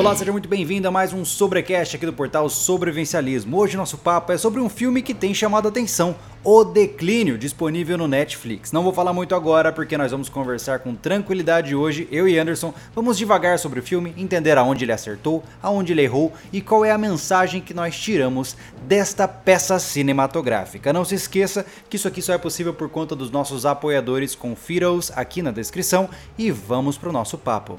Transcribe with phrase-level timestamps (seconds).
[0.00, 3.58] Olá, seja muito bem-vindo a mais um Sobrecast aqui do portal Sobrevivencialismo.
[3.58, 7.98] Hoje nosso papo é sobre um filme que tem chamado a atenção, O Declínio, disponível
[7.98, 8.72] no Netflix.
[8.72, 12.72] Não vou falar muito agora porque nós vamos conversar com tranquilidade hoje, eu e Anderson.
[12.94, 16.92] Vamos devagar sobre o filme, entender aonde ele acertou, aonde ele errou e qual é
[16.92, 18.56] a mensagem que nós tiramos
[18.88, 20.94] desta peça cinematográfica.
[20.94, 24.34] Não se esqueça que isso aqui só é possível por conta dos nossos apoiadores.
[24.34, 27.78] Confira-os aqui na descrição e vamos pro nosso papo.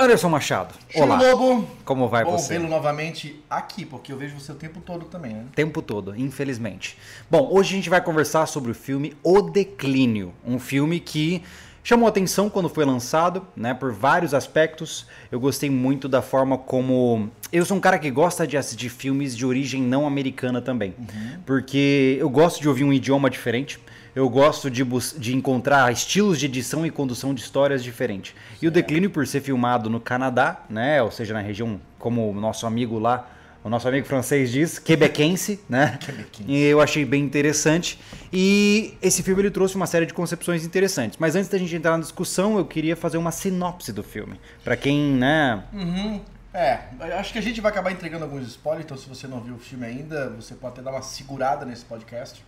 [0.00, 1.20] Anderson Machado, Chico olá.
[1.20, 1.68] Lobo.
[1.84, 2.54] Como vai Bom você?
[2.54, 5.44] vê-lo novamente aqui, porque eu vejo você o tempo todo também, né?
[5.54, 6.96] tempo todo, infelizmente.
[7.30, 11.42] Bom, hoje a gente vai conversar sobre o filme O Declínio, um filme que
[11.84, 15.06] chamou atenção quando foi lançado, né, por vários aspectos.
[15.30, 19.36] Eu gostei muito da forma como eu sou um cara que gosta de assistir filmes
[19.36, 20.94] de origem não americana também,
[21.44, 23.78] porque eu gosto de ouvir um idioma diferente.
[24.14, 24.84] Eu gosto de,
[25.18, 28.34] de encontrar estilos de edição e condução de histórias diferentes.
[28.60, 32.34] E o Declínio, por ser filmado no Canadá, né, ou seja, na região, como o
[32.34, 33.28] nosso amigo lá,
[33.62, 35.98] o nosso amigo francês diz, quebequense, né?
[36.00, 36.50] Quebequense.
[36.50, 38.00] E eu achei bem interessante.
[38.32, 41.18] E esse filme ele trouxe uma série de concepções interessantes.
[41.18, 44.40] Mas antes da gente entrar na discussão, eu queria fazer uma sinopse do filme.
[44.64, 45.62] Pra quem, né?
[45.74, 46.20] Uhum.
[46.52, 46.80] É,
[47.18, 49.58] acho que a gente vai acabar entregando alguns spoilers, então se você não viu o
[49.58, 52.42] filme ainda, você pode até dar uma segurada nesse podcast.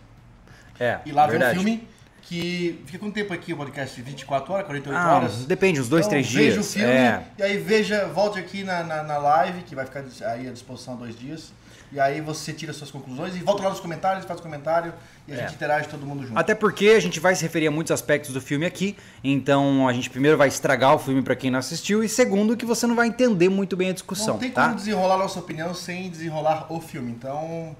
[0.79, 1.53] É, E lá verdade.
[1.55, 1.87] ver um filme
[2.21, 2.81] que.
[2.85, 4.01] Fica quanto tempo aqui o podcast?
[4.01, 5.45] 24 horas, 48 Ah, horas?
[5.45, 6.65] depende, uns dois, Então, três Veja dias.
[6.65, 7.23] o filme É.
[7.37, 10.93] e aí veja, volte aqui na, na, na live, que vai ficar aí à disposição
[10.93, 11.51] há dois dias.
[11.91, 14.91] E aí você tira suas conclusões e volta lá nos comentários, faz comentário
[15.27, 15.39] e a É.
[15.41, 16.35] gente interage todo mundo junto.
[16.39, 19.93] Até porque a gente vai se referir a muitos aspectos do filme aqui, então a
[19.93, 22.95] gente primeiro vai estragar o filme pra quem não assistiu e segundo que você não
[22.95, 24.63] vai entender muito bem a discussão, Não tem tá?
[24.63, 27.11] como desenrolar nossa opinião sem desenrolar o filme.
[27.11, 27.75] Então,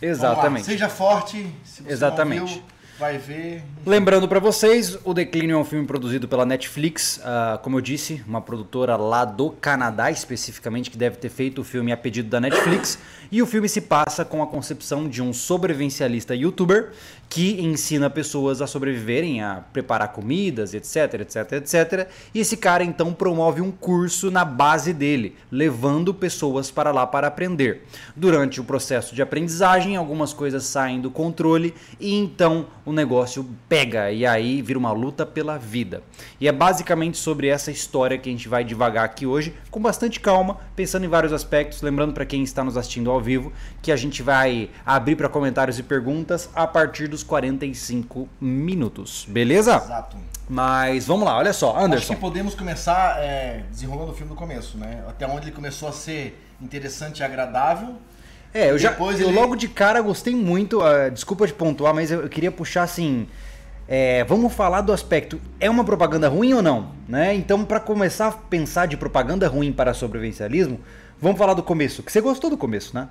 [0.00, 0.08] Lá.
[0.08, 0.66] Exatamente.
[0.66, 1.54] Seja forte.
[1.64, 2.40] Se você Exatamente.
[2.40, 2.62] Não viu,
[3.00, 3.62] vai ver.
[3.86, 8.22] Lembrando pra vocês, O Declínio é um filme produzido pela Netflix, ah, como eu disse,
[8.28, 12.38] uma produtora lá do Canadá especificamente, que deve ter feito o filme a pedido da
[12.38, 12.98] Netflix.
[13.32, 16.90] E o filme se passa com a concepção de um sobrevivencialista youtuber
[17.30, 22.08] que ensina pessoas a sobreviverem, a preparar comidas, etc, etc, etc.
[22.34, 27.28] E esse cara então promove um curso na base dele, levando pessoas para lá para
[27.28, 27.86] aprender.
[28.16, 34.10] Durante o processo de aprendizagem, algumas coisas saem do controle e então o negócio pega
[34.10, 36.02] e aí vira uma luta pela vida.
[36.40, 40.20] E é basicamente sobre essa história que a gente vai devagar aqui hoje, com bastante
[40.20, 43.96] calma, pensando em vários aspectos, lembrando para quem está nos assistindo ao vivo que a
[43.96, 49.76] gente vai abrir para comentários e perguntas a partir dos 45 minutos, beleza?
[49.76, 50.16] Exato.
[50.48, 52.14] Mas vamos lá, olha só, Acho Anderson.
[52.14, 55.04] que podemos começar é, desenrolando o filme do começo, né?
[55.08, 57.94] Até onde ele começou a ser interessante e agradável.
[58.52, 61.94] É, eu já Depois eu ele- logo de cara gostei muito, ah, desculpa de pontuar,
[61.94, 63.28] mas eu, eu queria puxar assim,
[63.86, 67.34] é, vamos falar do aspecto, é uma propaganda ruim ou não, né?
[67.34, 70.80] Então, para começar a pensar de propaganda ruim para sobrevivencialismo,
[71.20, 73.08] vamos falar do começo, que você gostou do começo, né?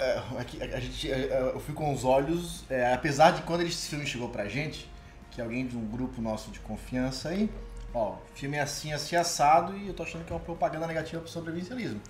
[0.00, 3.88] É, aqui, a gente, é, eu fui com os olhos, é, apesar de quando esse
[3.88, 4.88] filme chegou pra gente,
[5.30, 7.50] que alguém de um grupo nosso de confiança aí,
[7.92, 10.86] ó, o filme é assim, assim, assado, e eu tô achando que é uma propaganda
[10.86, 12.00] negativa pro sobrevivencialismo.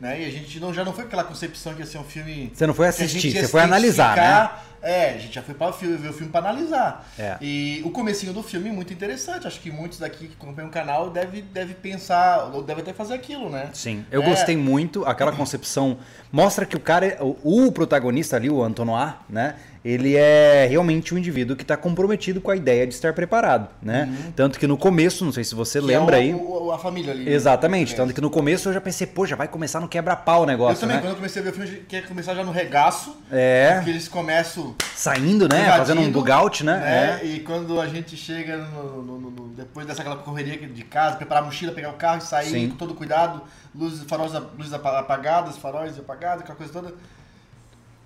[0.00, 0.22] Né?
[0.22, 2.52] E a gente não, já não foi aquela concepção que ia ser um filme.
[2.54, 4.50] Você não foi assistir, você foi analisar, né?
[4.82, 7.10] É, a gente já foi para ver o filme para analisar.
[7.18, 7.36] É.
[7.40, 9.46] E o comecinho do filme é muito interessante.
[9.46, 13.14] Acho que muitos daqui que acompanham o canal devem deve pensar, ou devem até fazer
[13.14, 13.70] aquilo, né?
[13.72, 14.24] Sim, eu É.
[14.26, 15.04] gostei muito.
[15.04, 15.98] Aquela concepção
[16.30, 19.56] mostra que o cara, é- o, o protagonista ali, o Antonois, né?
[19.88, 24.12] Ele é realmente um indivíduo que está comprometido com a ideia de estar preparado, né?
[24.34, 26.34] Tanto que no começo, não sei se você Que lembra é o- aí.
[26.34, 27.24] o- a família ali.
[27.24, 27.30] né?
[27.30, 27.96] Exatamente, É.
[27.96, 30.46] tanto que no começo eu já pensei, pô, já vai começar no quebra-pau o Eu
[30.48, 31.02] negócio, também, né?
[31.02, 33.16] quando eu comecei a ver o filme, eu queria começar já no regaço.
[33.30, 33.74] É.
[33.76, 34.74] Porque eles começam.
[34.96, 35.66] Saindo, né?
[35.76, 37.20] Fazendo um dugout, né?
[37.22, 41.44] E quando a gente chega no, no- no- depois dessa aquela correria de casa, preparar
[41.44, 42.70] a mochila, pegar o carro e sair Sim.
[42.70, 43.40] com todo cuidado,
[43.72, 46.92] luzes, faróis, luzes apa- apagadas, faróis apagados, aquela coisa toda.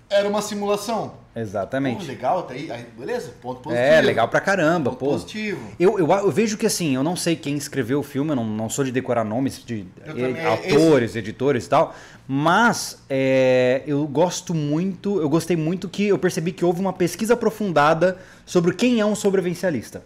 [0.09, 1.13] Era uma simulação.
[1.33, 2.05] É, Pô, Exatamente.
[2.05, 3.87] legal, até aí, beleza, ponto positivo.
[3.87, 5.05] É, legal pra caramba, Ponto pô.
[5.11, 5.61] positivo.
[5.79, 8.45] Eu, eu, eu vejo que assim, eu não sei quem escreveu o filme, eu não,
[8.45, 11.95] não sou de decorar nomes de eh, também, autores, editores e tal,
[12.27, 17.33] mas é, eu gosto muito, eu gostei muito que eu percebi que houve uma pesquisa
[17.33, 20.03] aprofundada sobre quem é um sobrevivencialista.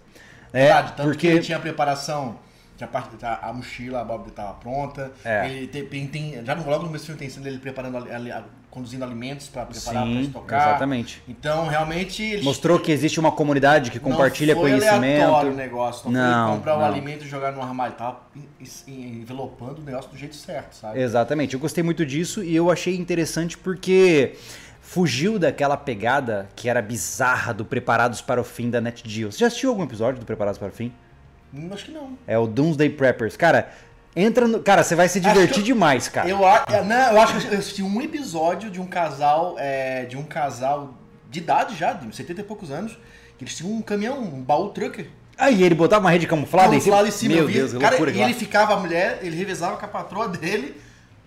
[0.53, 2.37] É, Verdade, tanto que porque ele tinha preparação,
[2.83, 5.11] a, parte, tá, a mochila, a Bob estava pronta.
[5.23, 5.49] É.
[5.49, 8.11] Ele tem, tem- já no, logo no começo do filme tem cena dele preparando, ali-
[8.11, 10.61] ali- conduzindo alimentos para preparar para estocar.
[10.69, 11.23] exatamente.
[11.29, 15.29] Então, realmente, ele Mostrou que existe uma comunidade que compartilha não foi conhecimento.
[15.31, 16.85] o negócio, não, Não, foi comprar um não.
[16.85, 20.99] alimento e jogar no armário, tava en- en- envelopando o negócio do jeito certo, sabe?
[21.01, 24.35] Exatamente, eu gostei muito disso e eu achei interessante porque
[24.81, 29.31] fugiu daquela pegada que era bizarra do Preparados para o Fim da NetGeo.
[29.31, 30.91] Você já assistiu algum episódio do Preparados para o Fim?
[31.71, 32.17] Acho que não.
[32.27, 33.37] É o Doomsday Preppers.
[33.37, 33.69] Cara,
[34.15, 34.59] entra no.
[34.61, 36.27] Cara, você vai se divertir eu- demais, cara.
[36.29, 40.05] Eu, a- é, não, eu acho que eu assisti um episódio de um casal, é,
[40.05, 40.93] de um casal
[41.29, 42.97] de idade já, de 70 e poucos anos,
[43.37, 45.09] que eles tinham um caminhão, um baú trucker.
[45.37, 47.05] Aí ele botava uma rede camuflada em cima.
[47.05, 47.49] em cima, Meu eu.
[47.53, 48.11] Deus, que cara, loucura.
[48.11, 50.79] e ele ficava, a mulher, ele revezava com a patroa dele,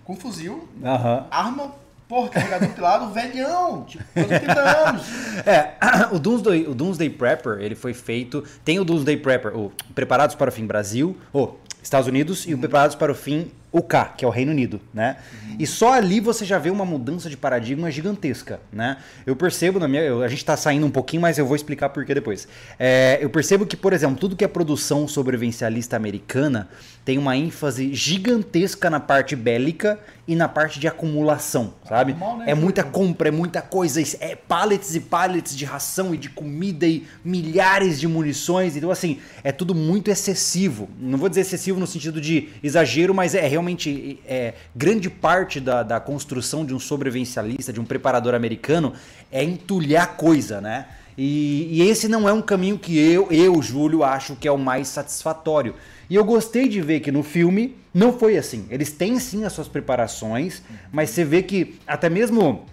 [0.04, 1.26] com fuzil, Aham.
[1.30, 1.74] arma,
[2.08, 5.02] porra, carregador pilado, velhão, tipo, quase 80 anos.
[5.46, 5.72] É,
[6.10, 8.42] o Doomsday, o Doomsday Prepper, ele foi feito.
[8.64, 12.58] Tem o Doomsday Prepper, o Preparados para o Fim Brasil, ou Estados Unidos, e o
[12.58, 15.18] Preparados para o Fim UK, que é o Reino Unido, né?
[15.58, 18.96] E só ali você já vê uma mudança de paradigma gigantesca, né?
[19.26, 20.00] Eu percebo na minha.
[20.02, 22.48] eu- a gente tá saindo um pouquinho, mas eu vou explicar por que depois.
[22.78, 26.68] É, eu percebo que, por exemplo, tudo que é produção sobrevivencialista americana
[27.08, 32.12] tem uma ênfase gigantesca na parte bélica e na parte de acumulação, sabe?
[32.36, 36.28] né, É muita compra, é muita coisa, é pallets e pallets de ração e de
[36.28, 38.76] comida e milhares de munições.
[38.76, 40.86] Então, assim, é tudo muito excessivo.
[41.00, 45.82] Não vou dizer excessivo no sentido de exagero, mas é realmente é, grande parte da,
[45.82, 48.92] da construção de um sobrevivencialista, de um preparador americano,
[49.32, 50.84] é entulhar coisa, né?
[51.20, 54.56] E, e esse não é um caminho que eu, eu, Júlio, acho que é o
[54.56, 55.74] mais satisfatório.
[56.08, 58.66] E eu gostei de ver que no filme não foi assim.
[58.70, 60.62] Eles têm sim as suas preparações,
[60.92, 62.64] mas você vê que até mesmo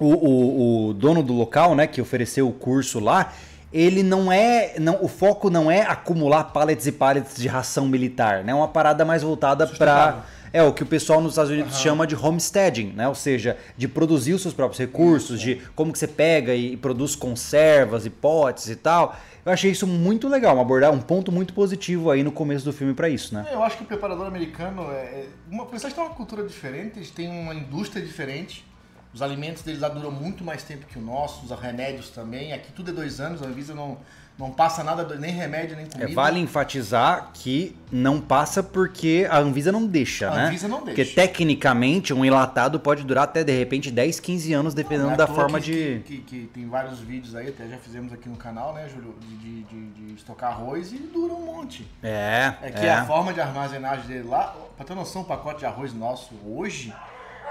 [0.00, 3.32] o, o- o dono do local, né, que ofereceu o curso lá,
[3.72, 8.42] ele não é, não, o foco não é acumular pallets e pallets de ração militar,
[8.44, 8.50] né?
[8.52, 12.06] É uma parada mais voltada para é o que o pessoal nos Estados Unidos chama
[12.06, 13.08] de homesteading, né?
[13.08, 17.16] Ou seja, de produzir os seus próprios recursos, de como que você pega e, produz
[17.16, 19.16] conservas e potes e tal.
[19.44, 22.72] Eu achei isso muito legal, uma abordar um ponto muito positivo aí no começo do
[22.72, 23.48] filme para isso, né?
[23.50, 24.94] Eu acho que o preparador americano é.
[24.94, 28.64] é uma, vocês têm uma cultura diferente, eles têm uma indústria diferente.
[29.12, 32.52] Os alimentos deles lá duram muito mais tempo que o nosso, os remédios também.
[32.52, 33.98] Aqui tudo é dois anos, a Anvisa não,
[34.42, 36.12] não passa nada, nem remédio, nem É, comida.
[36.14, 40.44] vale enfatizar que não passa porque a Anvisa não deixa, A né?
[40.46, 41.14] Anvisa não Porque deixa.
[41.14, 45.26] tecnicamente um enlatado pode durar até de repente 10, 15 anos, dependendo Não é da
[45.28, 46.02] forma que, de.
[46.04, 49.14] Que, que- tem vários vídeos aí, até já fizemos aqui no canal, né, Júlio?
[49.20, 51.86] De, de, de- estocar arroz e dura um monte.
[52.02, 55.66] É, É que a forma de armazenagem dele lá, pra ter noção, o pacote de
[55.66, 56.92] arroz nosso hoje,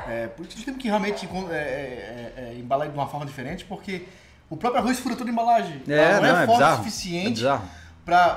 [0.07, 3.25] é, por isso que temos que realmente é, é, é, embalar ele de uma forma
[3.25, 4.05] diferente, porque
[4.51, 5.81] o próprio arroz fura toda a embalagem.
[5.87, 6.73] É, não, não, é é forte o.
[6.73, 7.41] É suficiente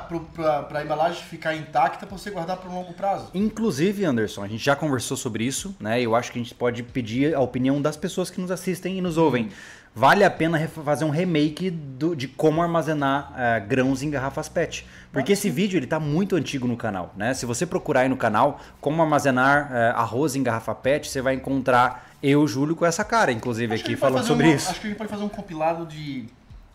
[0.08, 3.30] pro- pra, pra embalagem ficar intacta pra você guardar por um longo prazo.
[3.34, 6.00] Inclusive, Anderson, a gente já conversou sobre isso, né?
[6.00, 9.00] Eu acho que a gente pode pedir a opinião das pessoas que nos assistem e
[9.00, 9.50] nos ouvem.
[9.96, 14.84] Vale a pena fazer um remake do- de como armazenar eh, grãos em garrafas PET.
[15.12, 17.32] Porque esse vídeo ele tá muito antigo no canal, né?
[17.32, 21.34] Se você procurar aí no canal como armazenar eh, arroz em garrafa PET, você vai
[21.34, 24.70] encontrar eu, Júlio, com essa cara, inclusive, Acho aqui falando sobre uma- isso.
[24.70, 26.24] Acho que a gente pode fazer um compilado de,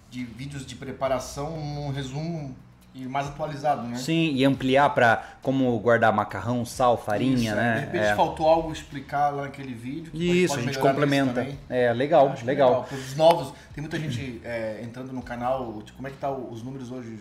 [0.10, 2.56] de vídeos de preparação, um resumo
[2.94, 3.96] e mais atualizado, né?
[3.98, 7.74] Sim, e ampliar para como guardar macarrão, sal, farinha, Isso, né?
[7.76, 8.16] De repente É.
[8.16, 10.12] faltou algo explicar lá naquele vídeo.
[10.12, 11.48] que Isso, a gente complementa.
[11.70, 12.86] É, legal, Acho legal.
[12.90, 15.82] Para os novos, tem muita gente é, entrando no canal.
[15.84, 17.16] Tipo, como é que tá os números hoje?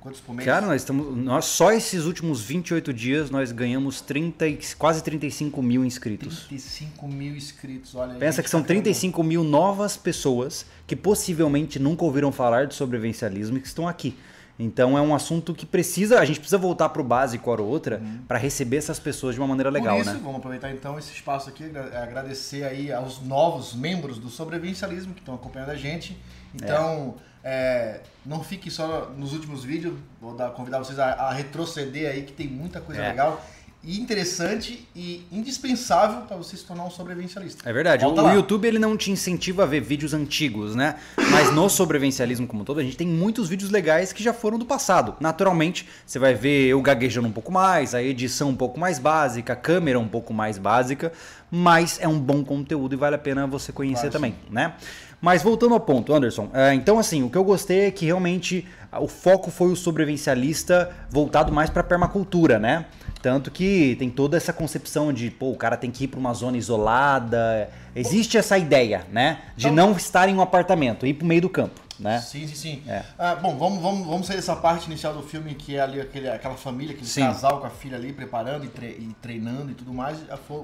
[0.00, 0.46] Quantos por mês?
[0.46, 1.16] Cara, nós estamos.
[1.16, 6.46] Nós, só esses últimos 28 dias nós ganhamos 30, e- quase 35 mil inscritos.
[6.46, 8.82] 35 mil inscritos, olha Pensa que são caramba.
[8.82, 14.16] 35 mil novas pessoas que possivelmente nunca ouviram falar de sobrevivencialismo e que estão aqui.
[14.62, 17.68] Então é um assunto que precisa, a gente precisa voltar para o básico hora ou
[17.68, 20.20] outra para receber essas pessoas de uma maneira legal, Por isso, né?
[20.22, 25.20] vamos aproveitar então esse espaço aqui, agra- agradecer aí aos novos membros do Sobrevivencialismo que
[25.20, 26.16] estão acompanhando a gente.
[26.54, 32.10] Então, é, não fique só nos últimos vídeos, vou dar, convidar vocês a, a retroceder
[32.10, 33.08] aí, que tem muita coisa É.
[33.08, 33.42] legal
[33.82, 37.68] e interessante e indispensável para você se tornar um sobrevivencialista.
[37.68, 38.04] É verdade.
[38.04, 38.34] Volta o lá.
[38.34, 40.96] YouTube ele não te incentiva a ver vídeos antigos, né?
[41.30, 44.66] Mas no sobrevivencialismo como todo, a gente tem muitos vídeos legais que já foram do
[44.66, 45.14] passado.
[45.18, 49.54] Naturalmente, você vai ver eu gaguejando um pouco mais, a edição um pouco mais básica,
[49.54, 51.10] a câmera um pouco mais básica,
[51.50, 54.74] mas é um bom conteúdo e vale a pena você conhecer Claro, também, né?
[55.22, 58.66] Mas voltando ao ponto, Anderson, é, então assim, o que eu gostei é que realmente
[58.98, 62.86] o foco foi o sobrevivencialista voltado mais para permacultura, né?
[63.22, 66.32] Tanto que tem toda essa concepção de, pô, o cara tem que ir para uma
[66.32, 67.68] zona isolada.
[67.94, 69.42] Existe essa ideia, né?
[69.56, 72.18] De Então- não estar em um apartamento, ir pro meio do campo, né?
[72.20, 72.82] Sim, sim, sim.
[72.86, 73.02] É.
[73.18, 76.30] Ah, bom, vamos, vamos, vamos sair dessa parte inicial do filme, que é ali aquele,
[76.30, 77.20] aquela família, aquele Sim.
[77.22, 80.18] casal com a filha ali, preparando e, tre- e treinando e tudo mais.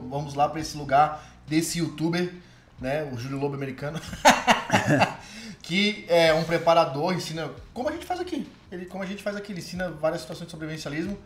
[0.08, 2.32] Vamos lá para esse lugar desse youtuber,
[2.80, 4.00] né, o Júlio Lobo americano,
[5.62, 8.46] que é um preparador, ensina como a gente faz aqui.
[8.70, 11.18] Ele, como a gente faz aqui, ele ensina várias situações de sobrevivencialismo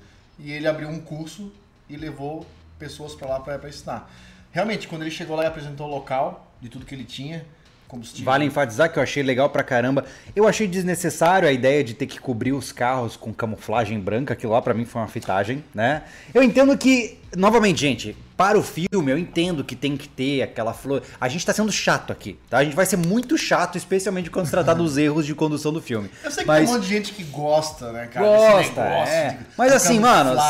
[0.43, 1.53] e ele abriu um curso
[1.89, 2.47] e levou
[2.79, 4.11] pessoas para lá para ensinar.
[4.53, 7.45] Realmente, quando ele chegou lá e apresentou o local de tudo que ele tinha,
[7.91, 8.25] combustível.
[8.25, 10.05] Vale enfatizar que eu achei legal pra caramba.
[10.35, 14.35] Eu achei desnecessário a ideia de ter que cobrir os carros com camuflagem branca.
[14.35, 16.05] Aquilo lá pra mim foi uma fitagem, né?
[16.33, 20.73] Eu entendo que, novamente, gente, para o filme eu entendo que tem que ter aquela
[20.73, 21.03] flor.
[21.21, 22.57] A gente tá sendo chato aqui, tá?
[22.57, 25.83] A gente vai ser muito chato, especialmente quando se tratar dos erros de condução do
[25.83, 26.11] filme.
[26.25, 28.25] Eu sei que Mas- tem um monte de gente que gosta, né, cara?
[28.27, 29.29] Gosta, negócio é.
[29.33, 30.41] de- Mas assim, mano,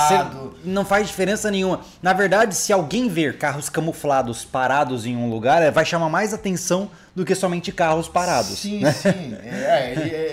[0.65, 1.81] não faz diferença nenhuma.
[2.01, 6.33] Na verdade, se alguém ver carros camuflados parados em um lugar, é, vai chamar mais
[6.33, 8.61] atenção do que somente carros parados.
[8.61, 8.93] Sim, né?
[8.93, 9.37] sim.
[9.43, 10.30] É, ele- é,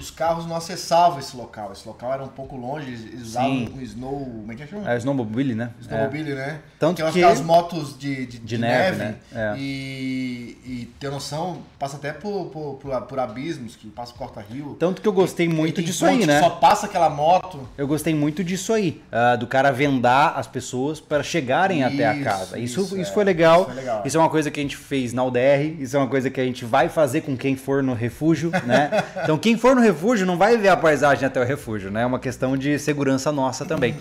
[0.00, 1.70] os carros não acessavam esse local.
[1.72, 3.74] Esse local era um pouco longe, eles usavam Sim.
[3.76, 4.24] um snow.
[4.24, 4.90] Como é que chama?
[4.92, 5.70] É snowmobile, né?
[5.80, 6.60] Snowmobile, né?
[6.78, 9.16] Tanto que- aquelas motos de, de, de neve, neve, né?
[9.34, 9.54] É.
[9.58, 14.76] e, e ter noção, passa até por, por, por, por abismos, que passa por corta-rio.
[14.78, 16.40] Tanto que eu gostei muito Tem disso aí, né?
[16.40, 17.68] Só passa aquela moto.
[17.76, 22.14] Eu gostei muito disso aí, ah, do cara vendar as pessoas para chegarem até a
[22.14, 22.58] Isso, casa.
[22.58, 23.26] Isso, isso, isso, foi é.
[23.26, 23.62] legal.
[23.62, 24.02] Isso é legal.
[24.04, 26.40] Isso é uma coisa que a gente fez na UDR, isso é uma coisa que
[26.40, 28.90] a gente vai fazer com quem for no refúgio, né?
[29.22, 29.89] Então quem for no refúgio
[30.26, 32.02] não vai ver a paisagem até o refúgio, né?
[32.02, 33.96] É uma questão de segurança nossa também.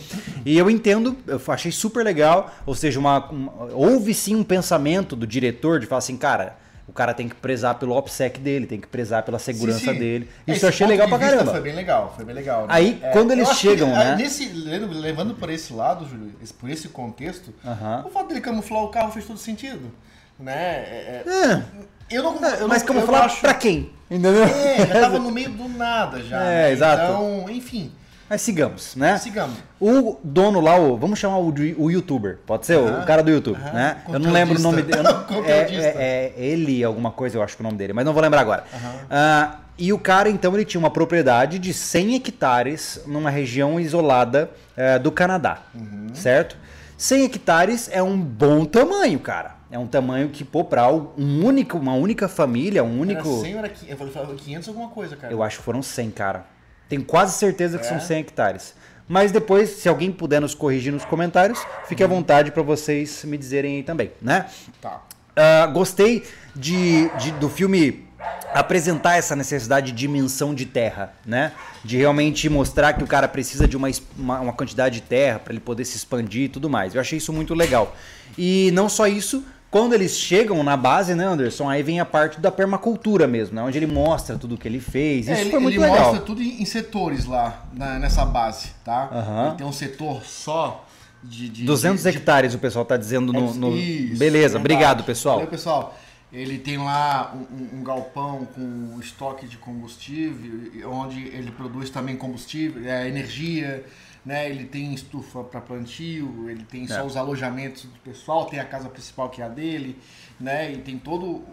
[0.46, 5.15] E eu entendo, eu achei super legal, ou seja, uma, uma- houve sim um pensamento
[5.15, 6.55] do diretor de falar assim, cara,
[6.88, 10.00] o cara tem que prezar pelo OPSEC dele, tem que prezar pela segurança Sim, sim.
[10.00, 10.29] dele.
[10.48, 11.51] Isso eu achei legal pra caramba.
[11.51, 12.62] Foi bem legal, foi bem legal.
[12.62, 12.67] né?
[12.69, 14.15] Aí, quando eles chegam, que, né?
[14.15, 18.05] Nesse, levando por esse lado, Júlio, por esse contexto, Aham.
[18.08, 19.91] o fato dele camuflar o carro fez todo sentido.
[20.39, 20.53] Né?
[20.55, 21.63] É- é- É.
[22.12, 23.92] eu não, eu mas não- como eu falar acho- pra quem?
[24.10, 24.44] Entendeu?
[24.44, 26.42] É, já tava no meio do nada já.
[26.42, 26.72] É, né?
[26.72, 27.04] exato.
[27.04, 27.92] Então, enfim,
[28.30, 29.18] Mas sigamos, né?
[29.18, 29.58] sigamos.
[29.80, 32.78] O dono lá, o, vamos chamar o, o youtuber, pode ser?
[32.78, 33.98] O cara do YouTube, né?
[34.08, 35.01] Eu não lembro o nome dele.
[35.04, 38.04] não- é, é, é ele, alguma coisa, eu acho que é o nome dele, mas
[38.06, 38.63] não vou lembrar agora.
[39.10, 44.50] Ah, e o cara, então, ele tinha uma propriedade de 100 hectares numa região isolada
[44.75, 46.08] eh, do Canadá, Uhum.
[46.13, 46.58] certo?
[46.98, 49.51] 100 hectares é um bom tamanho, cara.
[49.71, 53.27] É um tamanho que, pô, pra um único, uma única família, um único...
[53.29, 53.89] Era 100 ou era 500?
[54.01, 55.31] Eu falei 500 alguma coisa, cara.
[55.31, 56.45] Eu acho que foram 100, cara.
[56.88, 57.89] Tenho quase certeza que É?
[57.89, 58.73] são 100 hectares.
[59.07, 63.38] Mas depois, se alguém puder nos corrigir nos comentários, fique à vontade para vocês me
[63.38, 64.47] dizerem aí também, né?
[64.81, 65.03] Tá.
[65.35, 66.23] Ah, gostei
[66.55, 68.07] de, de- do filme
[68.53, 71.51] apresentar essa necessidade de dimensão de terra, né?
[71.83, 75.53] De realmente mostrar que o cara precisa de uma, uma, uma quantidade de terra para
[75.53, 76.93] ele poder se expandir e tudo mais.
[76.95, 77.95] Eu achei isso muito legal.
[78.38, 81.69] E não só isso, quando eles chegam na base, né, Anderson?
[81.69, 83.61] Aí vem a parte da permacultura mesmo, né?
[83.61, 85.27] Onde ele mostra tudo o que ele fez.
[85.27, 86.05] Isso É, ele, foi muito ele legal.
[86.05, 89.09] mostra tudo em, setores lá, na- nessa base, tá?
[89.47, 90.85] Ele tem um setor só
[91.23, 91.49] de...
[91.49, 93.53] de 200 de- de- hectares o pessoal tá dizendo no.
[93.53, 94.55] no- Isso, Beleza, verdade.
[94.57, 95.35] obrigado, pessoal.
[95.35, 95.97] Valeu, pessoal.
[96.31, 102.88] Ele tem lá um, um- galpão com estoque de combustível, onde ele produz também combustível,
[102.89, 103.83] é, energia,
[104.25, 104.49] né?
[104.49, 107.03] Ele tem estufa para plantio, ele tem só É.
[107.03, 109.97] os alojamentos do pessoal, tem a casa principal que é a dele,
[110.39, 110.71] né?
[110.71, 111.43] E tem todo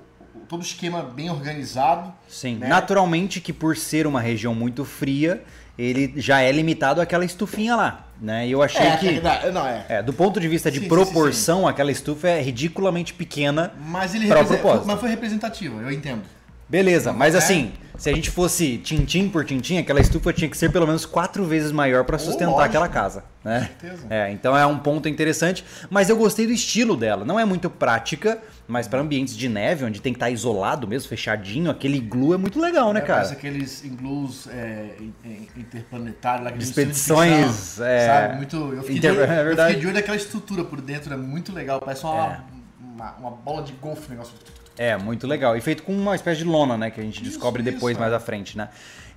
[0.48, 2.12] todo o esquema bem organizado.
[2.28, 2.68] Sim, né?
[2.68, 5.42] naturalmente que por ser uma região muito fria,
[5.78, 8.46] ele já é limitado àquela estufinha lá, né?
[8.46, 9.08] Eu achei É, que.
[9.08, 9.86] é, não é.
[9.88, 13.72] É, do ponto de vista de Sim, sim, proporção, aquela estufa é ridiculamente pequena.
[13.80, 14.86] Mas ele Para propósito.
[14.86, 16.22] mas foi representativo, eu entendo.
[16.68, 17.38] Beleza, mas É.
[17.38, 21.06] assim, se a gente fosse tintim por tintim, aquela estufa tinha que ser pelo menos
[21.06, 22.64] quatro vezes maior para sustentar lógico.
[22.64, 23.60] aquela casa, né?
[23.60, 24.06] Com certeza.
[24.10, 27.24] É, então é um ponto interessante, mas eu gostei do estilo dela.
[27.24, 31.08] Não é muito prática, mas para ambientes de neve, onde tem que estar isolado mesmo,
[31.08, 33.28] fechadinho, aquele iglu é muito legal, né, É, cara?
[33.28, 38.36] Aqueles igloos é, in- in- interplanetários lá que Expedições, ficção, é, Sabe?
[38.38, 39.68] Muito, eu, fiquei inter- de olho, é eu verdade.
[39.68, 41.78] fiquei de olho naquela estrutura por dentro, é muito legal.
[41.80, 42.40] Parece uma, É.
[42.82, 44.34] uma, uma bola de golfe o negócio.
[44.78, 45.56] É, muito legal.
[45.56, 46.90] E feito com uma espécie de lona, né?
[46.90, 48.16] Que a gente Isso, descobre depois isso, mais é.
[48.16, 48.68] à frente, né?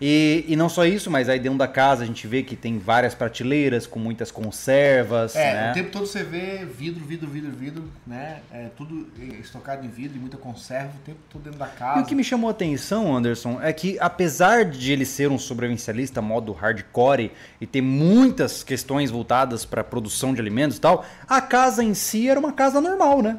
[0.02, 2.80] E, e não só isso, mas aí dentro da casa a gente vê que tem
[2.80, 5.72] várias prateleiras com muitas conservas, É, né?
[5.72, 8.40] o tempo todo você vê vidro, vidro, vidro, vidro, né?
[8.50, 9.10] É tudo
[9.42, 12.00] estocado em vidro e muita conserva, o tempo todo dentro da casa.
[12.00, 15.38] E o que me chamou a atenção, Anderson, é que apesar de ele ser um
[15.38, 21.42] sobrevivencialista modo hardcore e ter muitas questões voltadas para produção de alimentos e tal, a
[21.42, 23.38] casa em si era uma casa normal, né?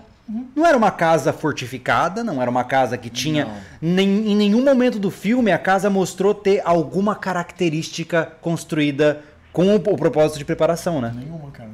[0.54, 3.49] Não era uma casa fortificada, não era uma casa que tinha.
[3.80, 9.22] Nem, em nenhum momento do filme a casa mostrou ter alguma característica construída
[9.52, 11.12] com o, o propósito de preparação, né?
[11.14, 11.70] Nenhuma, cara.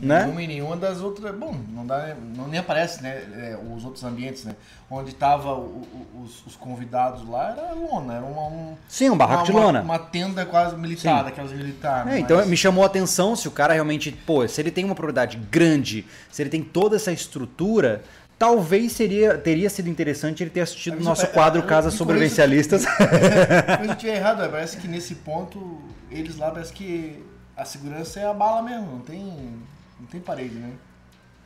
[0.00, 0.22] Né?
[0.22, 1.34] Nenhuma e nenhuma das outras.
[1.34, 3.10] Bom, não dá, não nem aparece, né?
[3.34, 4.56] é, os outros ambientes, né?
[4.90, 5.82] Onde tava o-
[6.14, 9.60] o- os, os convidados lá era lona, era uma, um, Sim, um barraco de uma,
[9.60, 9.82] lona.
[9.82, 11.24] Uma, tenda quase militar, Sim.
[11.24, 12.12] daquelas militares.
[12.12, 14.94] É, então me chamou a atenção se o cara realmente, pô, se ele tem uma
[14.94, 18.02] propriedade grande, se ele tem toda essa estrutura,
[18.38, 21.92] talvez seria, teria sido interessante ele ter assistido o Mas, nosso é, quadro é, Casas
[21.92, 22.80] e com Sobrevivencialistas.
[22.82, 22.88] Se
[23.84, 25.78] eu estiver errado, parece que nesse ponto,
[26.10, 27.22] eles lá parece que
[27.54, 29.60] a segurança é a bala mesmo, não tem,
[30.00, 30.72] não tem parede, né?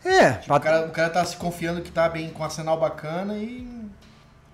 [0.05, 3.37] é, O cara, o cara tá se confiando que tá bem com um arsenal bacana
[3.37, 3.67] e.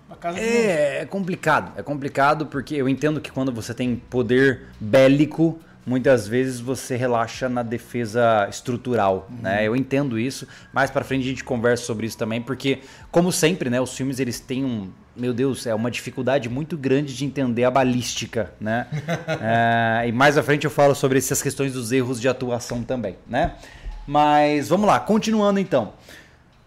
[0.09, 1.71] A casa É, é complicado.
[1.77, 7.47] É complicado porque eu entendo que quando você tem poder bélico, muitas vezes você relaxa
[7.47, 9.65] na defesa estrutural, né?
[9.65, 10.47] Eu entendo isso.
[10.73, 12.79] Mais pra frente a gente conversa sobre isso também, porque
[13.09, 17.15] como sempre, né, os filmes eles têm um, meu Deus, é uma dificuldade muito grande
[17.15, 18.87] de entender a balística, né?
[19.41, 23.15] É, e mais à frente eu falo sobre essas questões dos erros de atuação também,
[23.27, 23.55] né?
[24.07, 25.93] Mas vamos lá, continuando então.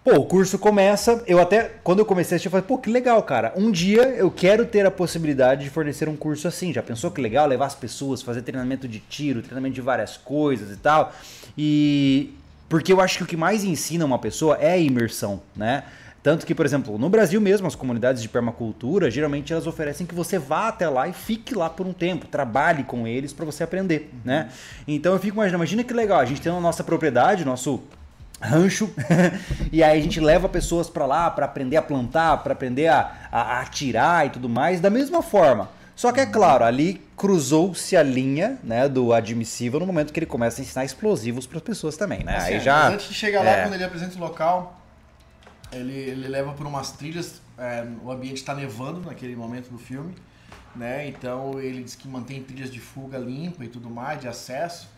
[0.05, 2.91] Pô, o curso começa, eu até, quando eu comecei a assistir, eu falei, pô, que
[2.91, 3.55] legal, cara.
[3.57, 6.75] Um dia eu quero ter a possibilidade de fornecer um curso assim.
[6.75, 10.71] Já pensou que legal levar as pessoas, fazer treinamento de tiro, treinamento de várias coisas
[10.71, 11.11] e tal.
[11.57, 12.35] E
[12.69, 15.85] porque eu acho que o que mais ensina uma pessoa é a imersão, né?
[16.25, 20.15] Tanto que, por exemplo, no Brasil mesmo, as comunidades de permacultura, geralmente elas oferecem que
[20.15, 23.63] você vá até lá e fique lá por um tempo, trabalhe com eles para você
[23.63, 24.49] aprender, né?
[24.89, 27.83] Então eu fico imaginando, imagina que legal, a gente tem a nossa propriedade, nosso
[28.41, 28.91] rancho
[29.71, 33.29] e aí a gente leva pessoas para lá para aprender a plantar, para aprender a,
[33.31, 35.69] a, a atirar e tudo mais, da mesma forma.
[35.95, 40.27] Só que é claro, ali cruzou-se a linha né, do admissível no momento que ele
[40.27, 42.39] começa a ensinar explosivos para as pessoas também, né?
[42.39, 43.63] Assim, aí já mas antes de chegar lá, é.
[43.65, 44.81] quando ele apresenta o local,
[45.75, 47.41] ele, ele leva por umas trilhas.
[47.59, 50.15] é, o ambiente está nevando naquele momento do filme,
[50.75, 51.07] né?
[51.09, 54.89] Então ele diz que mantém trilhas de fuga limpa e tudo mais, de acesso,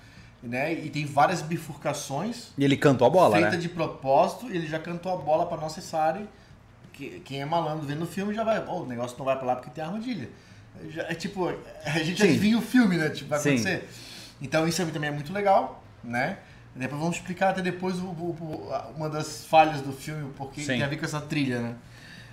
[0.42, 0.72] né?
[0.72, 3.56] E tem várias bifurcações E ele cantou a bola, feita né?
[3.58, 4.46] de propósito.
[4.46, 6.26] Ele já cantou a bola para nossa Sari.
[6.92, 9.46] Que, quem é malandro vendo o filme já vai, "Pô, o negócio não vai para
[9.46, 10.30] lá porque tem armadilha.
[10.88, 11.46] Já, é tipo,
[11.84, 12.28] a gente Sim.
[12.28, 13.10] adivinha o filme, né?
[13.10, 13.50] Tipo, vai Sim.
[13.50, 13.88] acontecer.
[14.40, 16.38] Então isso também é muito legal, né?
[16.76, 20.66] Depois vamos explicar até depois o- o- uma das falhas do filme, porque Sim.
[20.68, 21.74] tem a ver com essa trilha, né?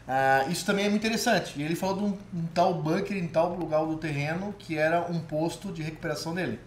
[0.07, 1.53] Ah, isso também é muito interessante.
[1.57, 5.01] E ele falou de um, um tal bunker em tal lugar do terreno que era
[5.09, 6.59] um posto de recuperação dele.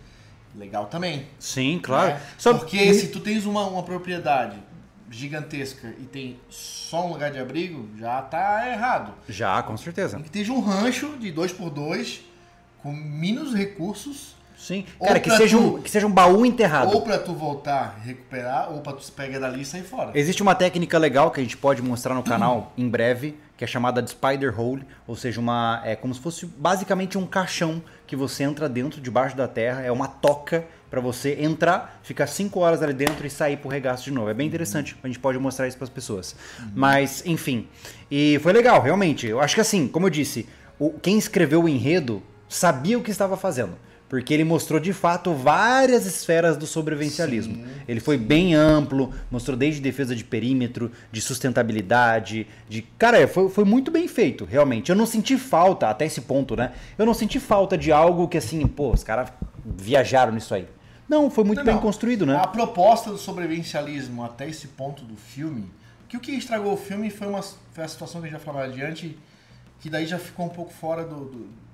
[0.54, 1.26] Legal também.
[1.38, 2.14] Sim, claro.
[2.14, 2.21] né?
[2.38, 4.56] Só Porque se tu tens uma, uma propriedade
[5.11, 9.12] gigantesca e tem só um lugar de abrigo, já tá errado.
[9.28, 10.17] Já, com certeza.
[10.17, 12.23] Tem que ter um rancho de 2 por 2
[12.82, 14.84] com menos recursos Sim.
[14.99, 16.92] Ou Cara, que seja, tu- um, que seja um baú enterrado.
[16.92, 20.10] ou pra tu voltar, recuperar, ou pra tu se pegar dali e sair fora.
[20.14, 23.66] Existe uma técnica legal que a gente pode mostrar no canal em breve, que é
[23.66, 28.16] chamada de spider hole, ou seja, uma é como se fosse basicamente um caixão que
[28.16, 32.82] você entra dentro, debaixo da terra, é uma toca para você entrar, ficar 5 horas
[32.82, 34.30] ali dentro e sair pro regaço de novo.
[34.30, 36.34] É bem interessante, a gente pode mostrar isso para as pessoas.
[36.75, 37.66] Mas, enfim,
[38.10, 39.26] e foi legal, realmente.
[39.26, 40.47] Eu acho que assim, como eu disse,
[40.78, 43.73] o, quem escreveu o enredo sabia o que estava fazendo.
[44.08, 47.64] Porque ele mostrou de fato várias esferas do sobrevivencialismo.
[47.88, 52.82] Ele foi bem amplo, mostrou desde defesa de perímetro, de sustentabilidade, de.
[52.82, 54.90] Cara, foi, foi muito bem feito, realmente.
[54.90, 56.73] Eu não senti falta, até esse ponto, né?
[56.97, 59.28] Eu não senti falta de algo que assim, pô, os caras
[59.64, 60.66] viajaram nisso aí.
[61.08, 61.82] Não, foi muito Não, bem não.
[61.82, 62.36] construído, né?
[62.36, 65.71] A proposta do sobrevivencialismo até esse ponto do filme,
[66.08, 68.54] que o que estragou o filme foi, uma, foi a situação que a gente vai
[68.54, 69.16] falar adiante,
[69.80, 71.66] que daí já ficou um pouco fora do, do-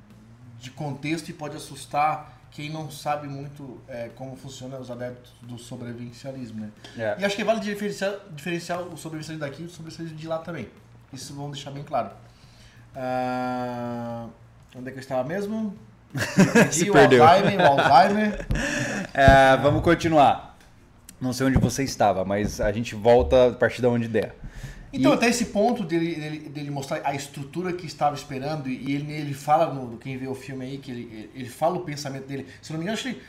[0.62, 5.58] de contexto e pode assustar quem não sabe muito é, como funciona os adeptos do
[5.58, 6.70] sobrevivencialismo, né?
[6.96, 7.16] É.
[7.18, 10.68] E acho que vale diferenciar, diferenciar o sobrevivencialismo daqui e o sobrevivencialismo de lá também.
[11.12, 12.10] Isso vamos deixar bem claro.
[12.94, 14.26] Ah,
[14.76, 15.76] onde é que eu estava mesmo?
[16.70, 17.24] Se o perdeu.
[17.24, 18.46] Alzheimer, o Alzheimer.
[19.14, 20.56] É, vamos continuar.
[21.20, 24.34] Não sei onde você estava, mas a gente volta a partir de onde der.
[24.92, 28.94] Então, E- até esse ponto dele, dele, dele mostrar a estrutura que estava esperando, e
[28.94, 32.26] ele, ele fala, no, quem vê o filme aí, que ele, ele fala o pensamento
[32.26, 32.46] dele.
[32.60, 33.22] Se eu não me engano, acho que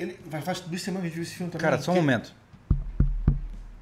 [0.00, 1.62] ele, vai faz duas semanas que a gente viu esse filme também.
[1.64, 2.32] Cara, só um que- momento.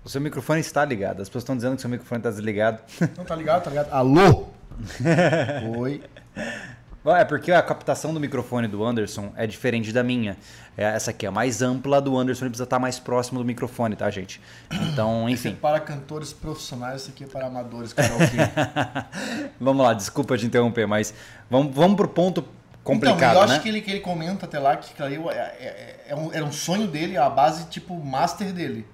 [0.03, 1.21] O seu microfone está ligado.
[1.21, 2.81] As pessoas estão dizendo que seu microfone está desligado.
[3.19, 3.93] Não, tá ligado, tá ligado.
[3.93, 4.47] Alô?
[5.77, 6.01] Oi.
[7.05, 10.37] É porque a captação do microfone do Anderson é diferente da minha.
[10.77, 13.97] É, essa aqui é mais ampla, do Anderson ele precisa estar mais próximo do microfone,
[13.97, 14.41] tá, gente?
[14.71, 15.55] Então, é enfim.
[15.55, 18.37] para cantores profissionais, isso aqui é para amadores, karaokê.
[19.59, 21.15] vamos lá, desculpa te interromper, mas
[21.49, 22.45] vamos, vamos pro ponto
[22.85, 23.59] complicado, então, eu acho né?
[23.61, 26.53] que ele, que ele comenta até lá que ali é, é- é um, era um
[26.53, 28.87] sonho dele, a base tipo master dele.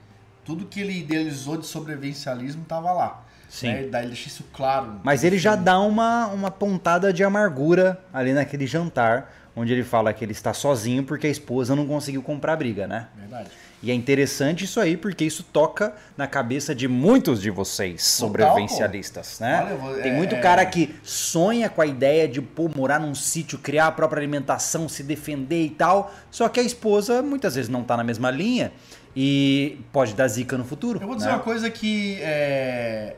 [0.45, 3.26] Tudo que ele idealizou de sobrevivencialismo estava lá.
[3.57, 3.69] Sim.
[3.69, 3.83] Né?
[3.91, 5.01] Daí ele deixa isso claro.
[5.03, 10.13] Mas ele já dá uma, uma pontada de amargura ali naquele jantar, onde ele fala
[10.13, 13.09] que ele está sozinho porque a esposa não conseguiu comprar briga, né?
[13.17, 13.49] Verdade.
[13.83, 19.41] E é interessante isso aí, porque isso toca na cabeça de muitos de vocês sobrevivencialistas,
[19.41, 19.63] né?
[19.63, 22.99] Olha, eu vou- Tem é- muito cara que sonha com a ideia de pô, morar
[22.99, 27.55] num sítio, criar a própria alimentação, se defender e tal, só que a esposa muitas
[27.55, 28.73] vezes não tá na mesma linha
[29.15, 31.01] e pode dar zica no futuro.
[31.01, 31.35] Eu vou dizer né?
[31.35, 33.17] uma coisa que é,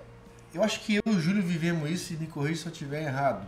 [0.59, 3.05] eu acho que eu e o Júlio vivemos isso e me corrija se eu estiver
[3.05, 3.47] errado.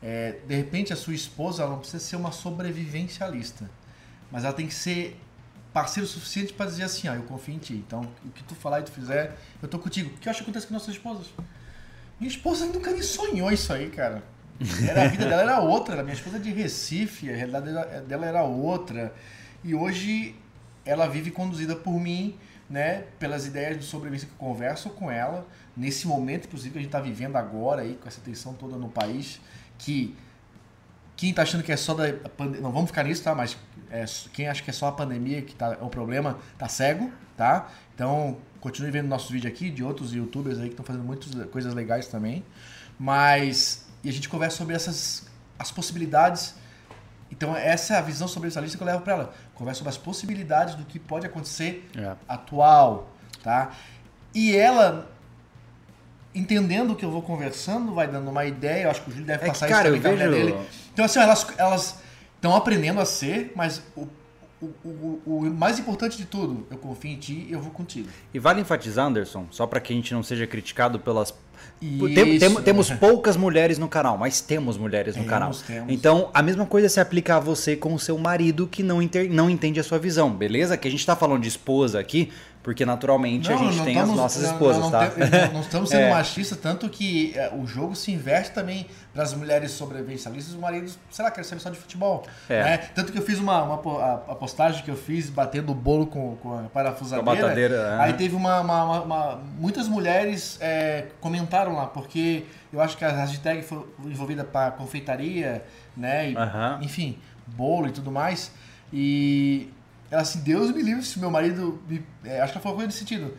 [0.00, 3.68] É, de repente a sua esposa ela não precisa ser uma sobrevivencialista,
[4.30, 5.20] mas ela tem que ser
[5.72, 7.74] parceiro suficiente para dizer assim, ó, eu confio em ti.
[7.74, 10.14] Então, o que tu falar e tu fizer, eu tô contigo.
[10.14, 11.26] O que eu acho que acontece com nossas esposas?
[12.20, 14.22] Minha esposa nunca nem sonhou isso aí, cara.
[14.88, 16.02] Era, a vida dela era outra.
[16.04, 17.66] Minha esposa é de Recife, a realidade
[18.06, 19.12] dela era outra.
[19.64, 20.36] E hoje
[20.84, 22.38] ela vive conduzida por mim,
[22.70, 23.04] né?
[23.18, 25.44] Pelas ideias de sobrevivência que eu converso com ela.
[25.76, 28.88] Nesse momento, inclusive, que a gente está vivendo agora aí, com essa tensão toda no
[28.88, 29.40] país,
[29.78, 30.16] que
[31.16, 32.60] quem está achando que é só da pandemia.
[32.60, 33.34] Não vamos ficar nisso, tá?
[33.34, 33.56] Mas
[33.90, 37.12] é, quem acha que é só a pandemia que tá, é o problema, tá cego,
[37.36, 37.70] tá?
[37.94, 41.74] Então, continue vendo nossos vídeos aqui, de outros youtubers aí que estão fazendo muitas coisas
[41.74, 42.44] legais também.
[42.98, 43.86] Mas.
[44.02, 45.26] E a gente conversa sobre essas
[45.58, 46.54] as possibilidades.
[47.30, 49.34] Então, essa é a visão sobre essa lista que eu levo para ela.
[49.54, 52.14] Conversa sobre as possibilidades do que pode acontecer É.
[52.28, 53.10] atual,
[53.42, 53.72] tá?
[54.34, 55.10] E ela
[56.34, 59.26] entendendo o que eu vou conversando, vai dando uma ideia, eu acho que o Júlio
[59.26, 60.54] deve É que, passar cara, isso também vejo- dele.
[60.92, 61.18] Então assim,
[61.58, 61.98] elas
[62.36, 64.06] estão aprendendo a ser, mas o,
[64.60, 68.08] o, o, o mais importante de tudo, eu confio em ti e eu vou contigo.
[68.32, 71.34] E vale enfatizar, Anderson, só para que a gente não seja criticado pelas.
[71.80, 75.52] Tem- tem- temos poucas mulheres no canal, mas temos mulheres no Temos, canal.
[75.66, 75.92] temos.
[75.92, 79.30] Então, a mesma coisa se aplica a você com o seu marido que não, inter-
[79.30, 80.76] não entende a sua visão, beleza?
[80.76, 82.30] Que a gente tá falando de esposa aqui,
[82.64, 85.06] porque naturalmente a gente tem as nossas não- esposas, não, tá?
[85.10, 86.10] tem- não- não estamos sendo É.
[86.10, 90.98] machistas, tanto que é, o jogo se inverte também para as mulheres sobrevivencialistas, os maridos,
[91.10, 92.24] sei lá, querem saber só de futebol.
[92.48, 92.62] É.
[92.64, 92.76] né?
[92.94, 96.36] Tanto que eu fiz uma, uma a, postagem que eu fiz batendo o bolo com,
[96.36, 97.22] com a parafusadeira.
[97.24, 98.00] Com a batadeira, é.
[98.00, 103.10] Aí teve uma, uma- uma- Muitas mulheres é, comentaram lá, porque eu acho que a
[103.12, 105.62] hashtag foi envolvida para confeitaria,
[105.94, 106.30] né?
[106.30, 106.78] E, Aham.
[106.82, 108.50] Enfim, bolo e tudo mais.
[108.92, 109.68] E
[110.14, 111.82] ela assim, Deus me livre se meu marido.
[111.88, 113.34] Me, é, acho que ela falou coisa nesse sentido.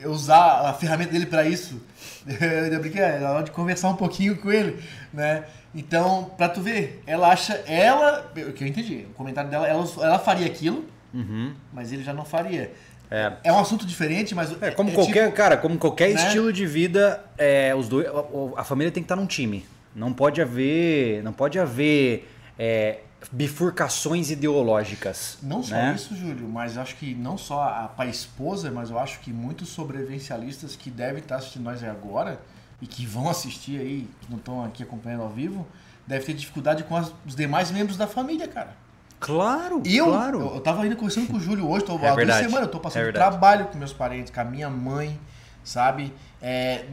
[0.00, 1.80] Eu usar a ferramenta dele para isso.
[2.26, 5.44] Eu brinquei, é hora de conversar um pouquinho com ele, né?
[5.74, 9.84] Então, pra tu ver, ela acha, ela, o que eu entendi, o comentário dela, ela,
[10.02, 11.52] ela faria aquilo, Uhum.
[11.72, 12.72] mas ele já não faria.
[13.10, 13.32] É.
[13.44, 16.14] É um assunto diferente, mas É, como é qualquer, tipo- cara, como qualquer né?
[16.26, 19.66] estilo de vida, é, os dois, a, a família tem que estar num time.
[19.94, 22.98] Não pode haver, não pode haver é,
[23.32, 25.38] bifurcações ideológicas.
[25.42, 25.94] Não só né?
[25.94, 29.68] isso, Júlio, mas acho que não só a, a esposa, mas eu acho que muitos
[29.70, 32.40] sobrevivencialistas que devem estar assistindo nós aí agora
[32.80, 35.66] e que vão assistir aí, que não estão aqui acompanhando ao vivo,
[36.06, 38.76] devem ter dificuldade com as- os demais membros da família, cara.
[39.20, 40.40] Claro, E eu, claro.
[40.40, 42.68] eu, eu tava indo conversando com o Júlio hoje, tô, É há duas semanas, eu
[42.68, 43.30] tô é passando verdade.
[43.30, 45.18] trabalho com meus parentes, com a minha mãe,
[45.64, 46.12] sabe?
[46.42, 46.84] É,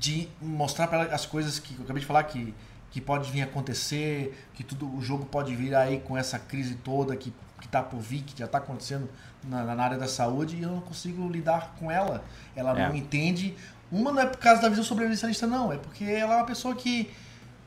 [0.00, 2.54] de mostrar para ela as coisas que eu acabei de falar que,
[2.94, 7.16] que pode vir acontecer, que tudo o jogo pode vir aí com essa crise toda
[7.16, 9.08] que, que tá por vir, que já tá acontecendo
[9.42, 12.22] na, na área da saúde, e eu não consigo lidar com ela.
[12.54, 12.88] Ela É.
[12.88, 13.56] não entende.
[13.90, 16.72] Uma não é por causa da visão sobrevivencialista, não, é porque ela é uma pessoa
[16.76, 17.10] que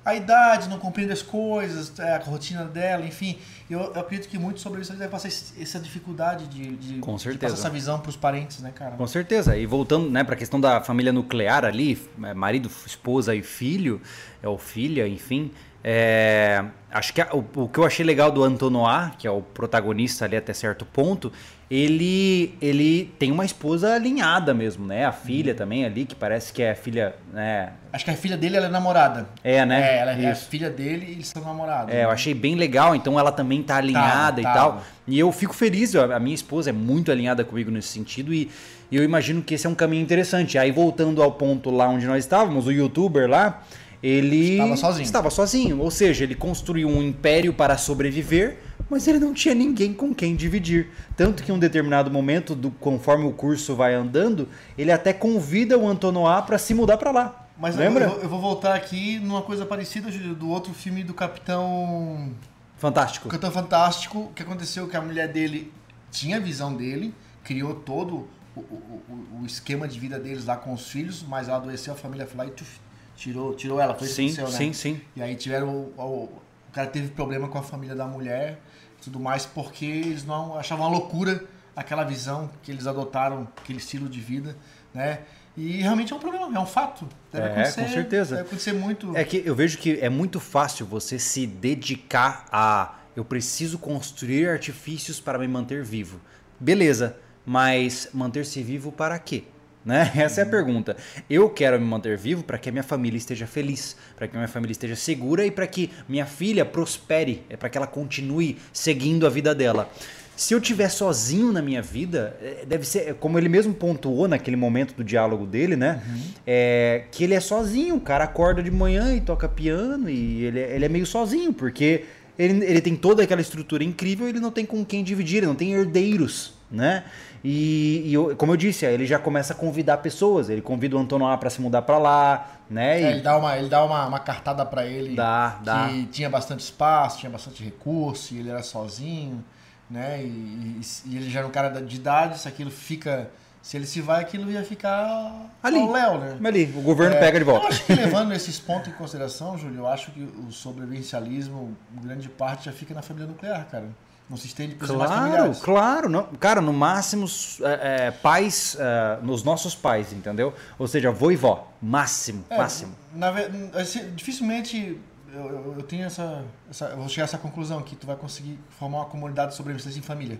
[0.08, 3.38] a idade, não compreende as coisas, é, a rotina dela, enfim.
[3.70, 7.22] Eu, eu acredito que muitos sobre isso devem passar essa dificuldade de, de, Com de
[7.24, 7.54] certeza.
[7.54, 8.96] passar essa visão para os parentes, né, cara?
[8.96, 9.58] Com certeza.
[9.58, 14.02] E voltando né, para a questão da família nuclear ali, é, marido, esposa e filho,
[14.42, 15.52] é, ou filha, enfim.
[15.84, 19.42] É, acho que a- o, o que eu achei legal do Antonois, que é o
[19.42, 21.32] protagonista ali até certo ponto,
[21.70, 25.06] ele, ele tem uma esposa alinhada mesmo, né?
[25.06, 25.58] A filha Uhum.
[25.58, 27.72] também ali, que parece que é filha, né?
[27.92, 29.28] Acho que a filha dele ela é namorada.
[29.44, 29.82] É, né?
[29.82, 30.48] É, ela é a Isso.
[30.50, 31.94] filha dele e eles são namorados.
[31.94, 34.72] É, eu achei bem legal, então ela também tá alinhada Tava, e tava.
[34.78, 34.84] tal.
[35.08, 38.50] E eu fico feliz, a minha esposa é muito alinhada comigo nesse sentido e
[38.90, 40.58] eu imagino que esse é um caminho interessante.
[40.58, 43.62] Aí voltando ao ponto lá onde nós estávamos, o youtuber lá,
[44.02, 45.04] ele Estava sozinho.
[45.04, 48.58] estava sozinho, ou seja, ele construiu um império para sobreviver,
[48.90, 50.90] mas ele não tinha ninguém com quem dividir.
[51.16, 55.78] Tanto que em um determinado momento, do, conforme o curso vai andando, ele até convida
[55.78, 57.48] o Antonois para se mudar para lá.
[57.60, 58.06] Mas eu, Lembra?
[58.06, 62.30] eu, eu vou voltar aqui numa coisa parecida, do outro filme do Capitão
[62.78, 63.28] Fantástico.
[63.30, 65.74] Capitão Fantástico, que aconteceu que a mulher dele
[66.12, 70.56] tinha a visão dele, criou todo o, o, o- o esquema de vida deles lá
[70.56, 72.80] com os filhos, mas ela adoeceu, a família foi lá e tuf,
[73.18, 74.66] tirou, tirou ela, foi isso que Sim, aconteceu, né?
[74.66, 75.02] sim, sim.
[75.16, 75.68] E aí tiveram.
[75.70, 78.60] O, o- o cara teve problema com a família da mulher
[79.00, 81.44] e tudo mais, porque eles não achavam uma loucura
[81.76, 84.56] aquela visão que eles adotaram, aquele estilo de vida,
[84.94, 85.22] né?
[85.56, 87.08] E realmente é um problema, é um fato.
[87.32, 88.36] Deve É, acontecer, com certeza.
[88.36, 89.18] Deve acontecer muito.
[89.18, 94.48] É que eu vejo que é muito fácil você se dedicar a eu preciso construir
[94.48, 96.20] artifícios para me manter vivo.
[96.60, 99.46] Beleza, mas manter-se vivo para quê?
[99.88, 100.12] Né?
[100.18, 100.98] Essa é a pergunta.
[101.30, 104.40] Eu quero me manter vivo para que a minha família esteja feliz, para que a
[104.40, 108.58] minha família esteja segura e para que minha filha prospere, é para que ela continue
[108.74, 109.90] seguindo a vida dela.
[110.36, 114.58] Se eu estiver sozinho na minha vida, é, deve ser, como ele mesmo pontuou naquele
[114.58, 116.04] momento do diálogo dele, né?
[116.46, 120.60] É, que ele é sozinho, o cara acorda de manhã e toca piano e ele,
[120.60, 122.04] é- ele é meio sozinho, porque
[122.38, 125.48] ele, ele tem toda aquela estrutura incrível e ele não tem com quem dividir, ele
[125.48, 127.06] não tem herdeiros, né?
[127.50, 130.50] E, e eu- como eu disse, ele já começa a convidar pessoas.
[130.50, 133.02] Ele convida o Antonoá para se mudar para lá, né?
[133.02, 135.88] É, E ele dá uma, ele dá uma, uma cartada pra ele Dá, dá.
[135.88, 139.42] que tinha bastante espaço, tinha bastante recurso, e ele era sozinho,
[139.90, 140.22] né?
[140.22, 143.30] E, e- e ele já era um cara de idade, se aquilo fica.
[143.62, 145.80] Se ele se vai, aquilo ia ficar Ali.
[145.80, 146.38] ao Léo, né?
[146.50, 147.66] ali, o governo É, pega de volta.
[147.66, 152.30] Eu acho que levando esses pontos em consideração, Júlio, eu acho que o sobrevivencialismo, grande
[152.30, 153.86] parte, já fica na família nuclear, cara.
[154.30, 155.60] Não se estende para os Claro, familiares.
[155.60, 156.10] claro.
[156.10, 157.26] Não, cara, no máximo,
[157.62, 160.54] é, é, pais, é, nos nossos pais, entendeu?
[160.78, 161.72] Ou seja, avô e vó.
[161.82, 162.94] Máximo, É, máximo.
[163.14, 163.32] na
[163.80, 165.00] assim, dificilmente
[165.34, 166.86] eu, eu, eu tenho essa, essa.
[166.88, 169.98] Eu vou chegar a essa conclusão que tu vai conseguir formar uma comunidade de sobrevivência
[169.98, 170.40] em família.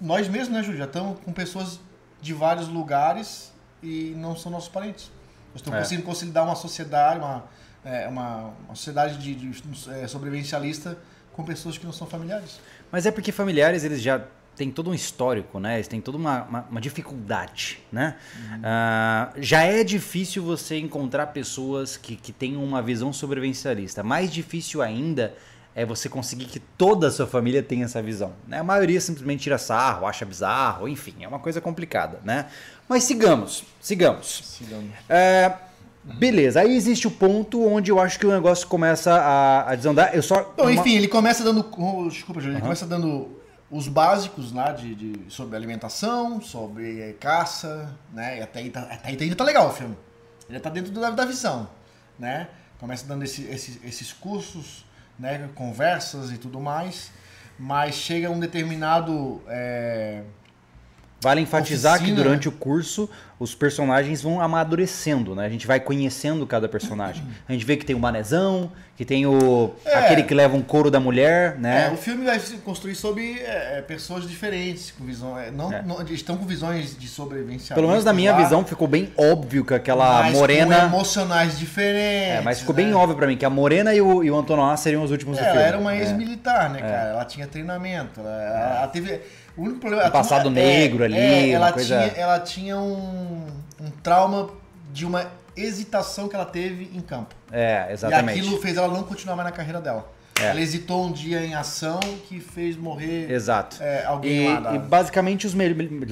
[0.00, 0.78] Nós mesmos, né, Júlio?
[0.78, 1.80] Já estamos com pessoas
[2.20, 5.10] de vários lugares e não são nossos parentes.
[5.52, 5.82] Nós estamos É.
[5.82, 7.44] conseguindo consolidar uma sociedade, uma,
[7.84, 10.96] é, uma, uma sociedade de, de, sobrevivencialista
[11.34, 12.60] com pessoas que não são familiares.
[12.90, 14.24] Mas é porque familiares, eles já
[14.56, 15.76] têm todo um histórico, né?
[15.76, 18.16] Eles têm toda uma, uma, uma dificuldade, né?
[18.62, 24.02] Ah, já é difícil você encontrar pessoas que, que tenham uma visão sobrevivencialista.
[24.02, 25.34] Mais difícil ainda
[25.74, 28.32] é você conseguir que toda a sua família tenha essa visão.
[28.46, 28.60] Né?
[28.60, 32.46] A maioria simplesmente tira sarro, acha bizarro, enfim, é uma coisa complicada, né?
[32.88, 34.42] Mas sigamos, sigamos.
[34.44, 34.92] Sigamos.
[35.08, 35.52] É,
[36.04, 40.14] beleza, aí existe o ponto onde eu acho que o negócio começa a, a desandar.
[40.14, 40.40] Eu só.
[40.52, 41.66] Então, uma- enfim, ele começa dando.
[41.78, 43.40] oh, Desculpa, ele começa dando
[43.70, 48.38] os básicos lá de, de- sobre alimentação, sobre eh, caça, né?
[48.38, 49.96] E até aí, tá, até aí tá- tá legal o filme.
[50.48, 51.68] Ele tá dentro da, da visão,
[52.18, 52.48] né?
[52.78, 54.84] Começa dando esse- esse- esses cursos,
[55.18, 55.48] né?
[55.54, 57.10] Conversas e tudo mais.
[57.58, 59.40] Mas chega um determinado.
[59.48, 60.22] eh,
[61.24, 62.16] Vale enfatizar Oficina.
[62.16, 63.08] que durante o curso
[63.40, 65.44] os personagens vão amadurecendo, né?
[65.46, 67.24] A gente vai conhecendo cada personagem.
[67.48, 69.94] A gente vê que tem o manezão, que tem o É.
[69.96, 71.90] aquele que leva um couro da mulher, É, né?
[71.92, 75.82] o filme vai se construir sobre é, é, pessoas diferentes, com visão, é, não, É.
[75.82, 77.74] não- estão com visões de sobrevivência.
[77.74, 82.38] Pelo menos na minha visão ficou bem óbvio que aquela mas com morena, emocionais diferentes.
[82.38, 82.84] é, mas ficou né?
[82.84, 85.36] bem óbvio pra mim que a morena e o, e o Antonoá seriam os últimos
[85.38, 85.66] do Ela filme.
[85.68, 85.98] era uma É.
[86.00, 87.08] ex-militar, né, cara?
[87.10, 88.20] Ela tinha treinamento.
[88.20, 89.20] Ela, ela teve.
[89.56, 90.02] O único problema.
[90.02, 93.46] ela Um passado tinha- negro ali, ela, uma coisa- tinha, ela tinha um,
[93.80, 94.50] um trauma
[94.92, 97.34] de uma hesitação que ela teve em campo.
[97.52, 98.38] É, exatamente.
[98.38, 100.10] E aquilo fez ela não continuar mais na carreira dela.
[100.40, 100.46] É.
[100.46, 103.76] Ela hesitou um dia em ação que fez morrer Exato.
[103.80, 104.58] é, alguém E, lá.
[104.60, 104.74] Da...
[104.74, 105.54] e basicamente, os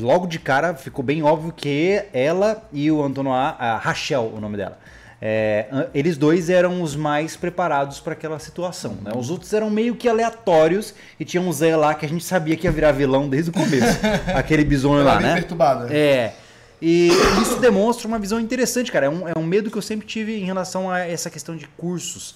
[0.00, 4.56] logo de cara, ficou bem óbvio que ela e o Antonoá, a Rachel, o nome
[4.56, 4.78] dela,
[5.24, 8.98] é, eles dois eram os mais preparados para aquela situação.
[9.00, 9.12] Né?
[9.14, 12.56] Os outros eram meio que aleatórios e tinha um Zé lá que a gente sabia
[12.56, 14.00] que ia virar vilão desde o começo.
[14.34, 15.34] aquele bisonho lá, né?
[15.34, 15.94] perturbada.
[15.94, 16.32] É.
[16.80, 19.06] E isso demonstra uma visão interessante, cara.
[19.06, 21.68] É um, é um medo que eu sempre tive em relação a essa questão de
[21.76, 22.34] cursos.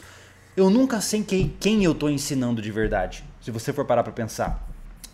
[0.56, 4.12] Eu nunca sei quem, quem eu tô ensinando de verdade, se você for parar pra
[4.12, 4.64] pensar.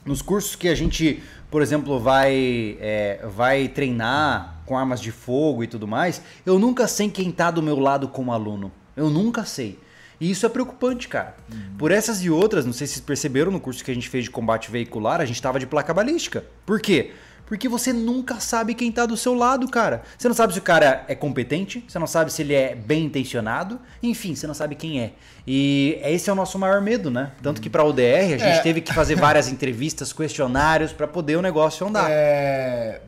[0.05, 5.63] Nos cursos que a gente, por exemplo, vai, é, vai treinar com armas de fogo
[5.65, 8.71] e tudo mais, eu nunca sei quem tá do meu lado como aluno.
[8.97, 9.79] Eu nunca sei.
[10.21, 11.35] E isso é preocupante, cara.
[11.77, 14.25] Por essas e outras, não sei se vocês perceberam no curso que a gente fez
[14.25, 16.45] de combate veicular, a gente tava de placa balística.
[16.65, 17.11] Por quê?
[17.45, 20.03] Porque você nunca sabe quem tá do seu lado, cara.
[20.17, 23.05] Você não sabe se o cara é competente, você não sabe se ele é bem
[23.05, 25.13] intencionado, enfim, você não sabe quem é.
[25.47, 27.33] E esse é o nosso maior medo, né?
[27.43, 28.03] Tanto que pra UDR
[28.35, 28.61] a gente É.
[28.63, 32.07] teve que fazer várias entrevistas, questionários pra poder o negócio andar.
[32.11, 33.03] É,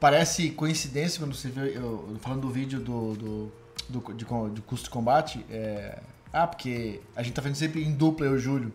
[0.00, 1.76] parece coincidência quando você vê.
[1.76, 3.52] Eu, falando do vídeo do, do,
[3.88, 5.44] do, de, do custo de combate.
[5.50, 5.98] é,
[6.32, 8.72] ah, porque a gente tá fazendo sempre em dupla, eu e o Júlio.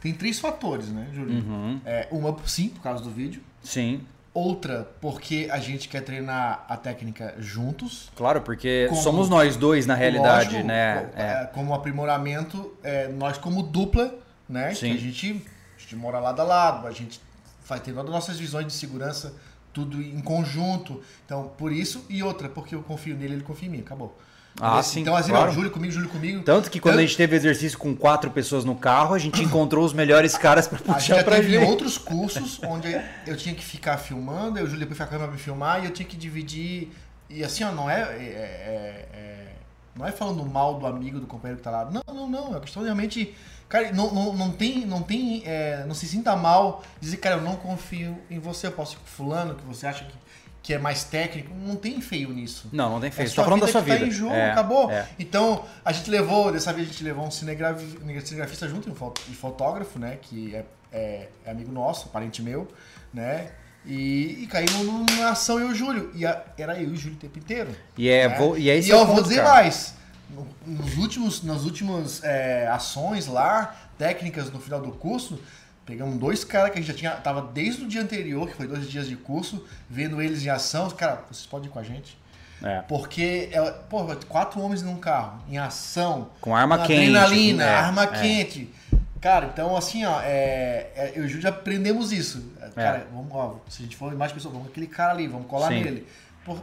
[0.00, 1.42] Tem três fatores, né, Júlio?
[1.42, 1.80] Uhum.
[1.84, 3.42] É, uma, sim, por causa do vídeo.
[3.62, 8.10] Sim, Outra, porque a gente quer treinar a técnica juntos.
[8.16, 11.02] claro, porque Como- somos nós dois na realidade, Lógico, né?
[11.04, 11.42] co- É.
[11.42, 14.12] é, Como aprimoramento, é, nós como dupla,
[14.48, 14.74] né?
[14.74, 14.90] Sim.
[14.90, 15.46] Que a gente,
[15.76, 17.20] a gente mora lado a lado, a gente
[17.68, 19.34] vai ter todas as nossas visões de segurança,
[19.74, 21.02] tudo em conjunto.
[21.26, 24.16] Então, por isso, e outra, porque eu confio nele, ele confia em mim, acabou.
[24.60, 25.46] Ah, Esse- sim, Então, assim, claro.
[25.48, 26.40] não, Júlio comigo, Júlio comigo.
[26.44, 29.42] Tanto que quando Eu- a gente teve exercício com quatro pessoas no carro, a gente
[29.42, 31.68] encontrou os melhores caras pra A gente puxar já pra teve gente.
[31.68, 32.86] outros cursos onde
[33.26, 35.42] eu tinha que ficar filmando, eu o Júlio depois ficava com a câmera pra me
[35.42, 36.92] filmar e eu tinha que dividir.
[37.28, 39.54] E assim, ó, não é, é- é- é-
[39.96, 41.90] não é falando mal do amigo, do companheiro que tá lá.
[41.90, 42.56] Não, não, não.
[42.56, 43.34] É questão de realmente.
[43.74, 44.86] Cara, não, não, não tem.
[44.86, 48.72] Não, tem é, não se sinta mal dizer, cara, eu não confio em você, eu
[48.72, 50.14] posso ir com fulano, que você acha que,
[50.62, 51.52] que é mais técnico.
[51.52, 52.68] Não tem feio nisso.
[52.72, 53.28] Não, não tem É feio.
[53.28, 54.06] Sua tá falando da sua que tá vida.
[54.06, 54.92] em jogo, É, acabou.
[54.92, 55.08] é.
[55.18, 57.80] Então, a gente levou, dessa vez a gente levou um cinegraf-
[58.24, 60.18] cinegrafista junto, um e fotógrafo, né?
[60.22, 62.68] Que é, é- é amigo nosso, parente meu,
[63.12, 63.50] né?
[63.84, 66.12] E, e caímos numa ação eu e o Júlio.
[66.14, 67.74] E a- era eu e o Júlio o tempo inteiro.
[67.98, 68.38] E é, né?
[68.38, 69.48] vou, e é esse e é eu vou dizer cara.
[69.54, 69.94] mais.
[70.34, 75.38] No- Nos últimos, nas últimas é, ações lá, técnicas no final do curso,
[75.86, 77.10] Pegamos dois caras que a gente já tinha.
[77.10, 80.88] Tava desde o dia anterior, que foi dois dias de curso, vendo eles em ação.
[80.90, 82.16] Cara, vocês podem ir com a gente?
[82.62, 82.80] É.
[82.88, 86.30] Porque, é, pô, quatro homens num carro, em ação.
[86.40, 87.00] Com arma com quente.
[87.14, 88.06] Adrenalina, é, arma é.
[88.06, 88.72] quente.
[89.20, 92.52] Cara, então assim, ó, é, é, eu e o Júlio já aprendemos isso.
[92.74, 95.68] Cara, vamos, ó, se a gente for mais pessoas, vamos aquele cara ali, vamos colar
[95.68, 95.82] Sim.
[95.82, 96.06] nele.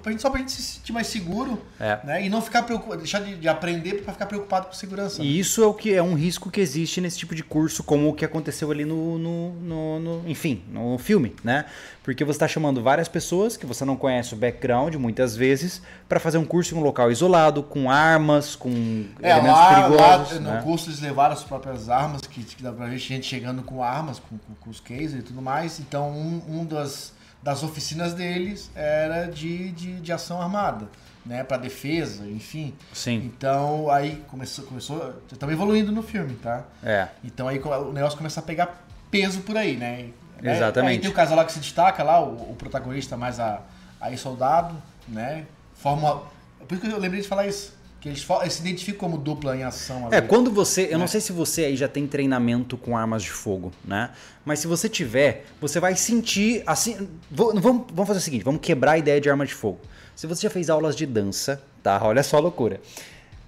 [0.04, 2.00] Pra gente, só pra gente se sentir mais seguro, É.
[2.04, 2.24] né?
[2.26, 5.24] E não ficar preocupado, deixar de, de aprender pra ficar preocupado com segurança.
[5.24, 8.08] E isso é o que é um risco que existe nesse tipo de curso, como
[8.10, 11.66] o que aconteceu ali no, no, no- no- enfim, no filme, né?
[12.04, 16.20] Porque você está chamando várias pessoas que você não conhece o background, muitas vezes, para
[16.20, 18.70] fazer um curso em um local isolado, com armas, com
[19.22, 20.34] É, elementos lá, perigosos.
[20.34, 20.58] lá né?
[20.58, 23.84] no curso eles levaram as próprias armas, que, que dá pra ver gente chegando com
[23.84, 25.80] armas, com, com, com os cases e tudo mais.
[25.80, 30.88] Então, um, um das, das oficinas deles era de, de, de ação armada,
[31.26, 31.44] né?
[31.44, 32.74] Pra defesa, enfim.
[32.94, 36.64] Sim, Então, aí começou, começou, estamos evoluindo no filme, tá?
[36.84, 37.08] é.
[37.24, 40.10] Então aí o negócio começa a pegar peso por aí, né?
[40.42, 40.56] Né?
[40.56, 40.94] Exatamente.
[40.94, 43.62] Aí tem o casal lá que se destaca lá, o, o protagonista mais a,
[44.00, 44.76] aí soldado,
[45.08, 45.46] né?
[45.76, 46.24] Forma.
[46.68, 47.74] Por isso que eu lembrei de falar isso.
[48.02, 50.08] Que eles, eles se identificam como dupla em ação.
[50.08, 50.16] ali.
[50.16, 50.88] É, quando você.
[50.92, 51.08] Eu não É.
[51.08, 54.10] sei se você aí já tem treinamento com armas de fogo, né?
[54.44, 57.08] Mas se você tiver, você vai sentir assim.
[57.30, 59.80] vou- vamos, vamos fazer o seguinte: vamos quebrar a ideia de arma de fogo.
[60.16, 62.00] Se você já fez aulas de dança, tá?
[62.04, 62.82] Olha só a loucura.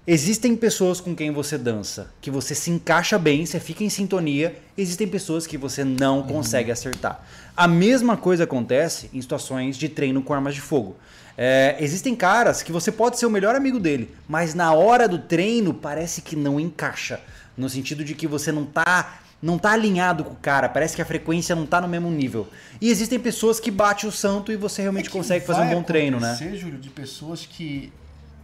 [0.06, 4.54] Existem pessoas com quem você dança que você se encaixa bem, você fica em sintonia.
[4.78, 6.28] Existem pessoas que você não Uhum.
[6.28, 7.26] consegue acertar.
[7.56, 10.98] A mesma coisa acontece em situações de treino com armas de fogo.
[11.38, 15.18] É, existem caras que você pode ser o melhor amigo dele, mas na hora do
[15.18, 17.20] treino parece que não encaixa.
[17.58, 21.02] No sentido de que você não tá, não tá alinhado com o cara, parece que
[21.02, 22.48] a frequência não tá no mesmo nível.
[22.80, 25.84] E existem pessoas que bate o santo e você realmente É consegue fazer um bom
[25.84, 26.36] treino, né?
[26.56, 27.92] Júlio, de pessoas que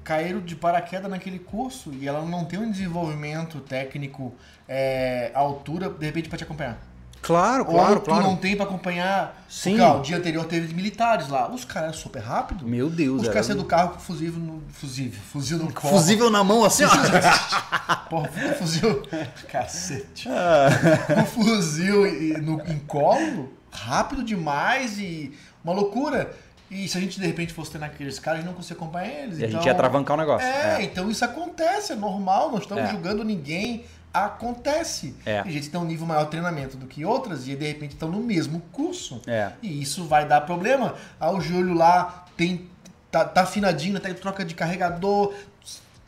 [0.03, 4.33] caíram de paraquedas naquele curso e ela não tem um desenvolvimento técnico
[4.67, 6.88] é, à altura, de repente, pra te acompanhar.
[7.21, 8.23] Claro, Ou claro, tu claro.
[8.23, 9.43] não tem pra acompanhar.
[9.49, 9.71] Sim.
[9.71, 11.49] Porque, ó, o dia anterior teve militares lá.
[11.51, 12.63] Os caras eram super rápidos.
[12.67, 14.63] Meu Deus, Os caras saíram do carro com fuzil no.
[14.69, 15.93] Fuzil, fuzil no colo.
[15.95, 16.89] Fusível na mão assim, ó.
[18.09, 19.03] Porra, fuzil.
[19.51, 20.29] Cacete.
[20.29, 20.69] Ah.
[21.15, 26.31] Com fuzil e- no, em colo, rápido demais e uma loucura.
[26.71, 29.11] E se a gente de repente fosse ter naqueles caras, a gente não conseguia acompanhar
[29.23, 29.39] eles.
[29.39, 30.47] E a então, gente ia travancar o negócio.
[30.47, 30.83] É, É.
[30.83, 32.87] então isso acontece, é normal, não estamos É.
[32.91, 33.85] julgando ninguém.
[34.13, 35.15] Acontece.
[35.25, 35.43] É.
[35.43, 37.91] Tem gente que tem um nível maior de treinamento do que outras e de repente
[37.93, 39.21] estão no mesmo curso.
[39.27, 39.51] É.
[39.61, 40.95] E isso vai dar problema.
[41.19, 42.67] Ah, o Júlio lá tem.
[43.11, 45.33] Tá, tá afinadinho, até troca de carregador,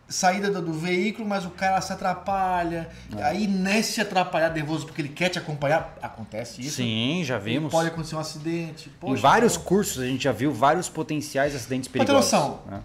[0.07, 2.89] saída do, do veículo, mas o cara se atrapalha.
[3.17, 3.23] É.
[3.23, 6.75] Aí nesse se atrapalhar nervoso porque ele quer te acompanhar, acontece isso.
[6.77, 7.71] Sim, já E vimos.
[7.71, 8.89] Pode acontecer um acidente.
[8.89, 12.31] Em Poxa, vários então- cursos a gente já viu vários potenciais acidentes Pra ter perigosos.
[12.31, 12.59] noção.
[12.67, 12.81] né?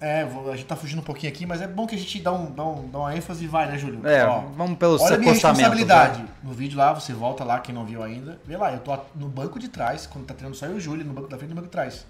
[0.00, 2.30] É, a gente tá fugindo um pouquinho aqui, mas é bom que a gente dá,
[2.32, 4.06] um, dá, um, dá uma ênfase e vai, né, Júlio?
[4.06, 6.18] É, Ó, vamos pelo Olha a minha responsabilidade.
[6.18, 6.28] vai.
[6.42, 8.38] No vídeo lá, você volta lá, quem não viu ainda.
[8.44, 10.80] Vê lá, eu tô no banco de trás, quando tá treinando só eu e o
[10.80, 12.04] Júlio, no banco da frente e no banco de trás.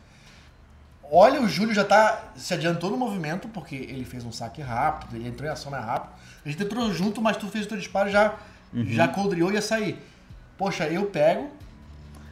[1.10, 5.14] Olha, o Júlio já tá se adiantou no movimento, porque ele fez um saque rápido,
[5.14, 6.10] ele entrou em ação mais rápido.
[6.44, 8.34] A gente entrou junto, mas tu fez o teu disparo já
[8.72, 8.86] Uhum.
[8.86, 9.96] já coldreou e ia sair.
[10.58, 11.48] Poxa, eu pego,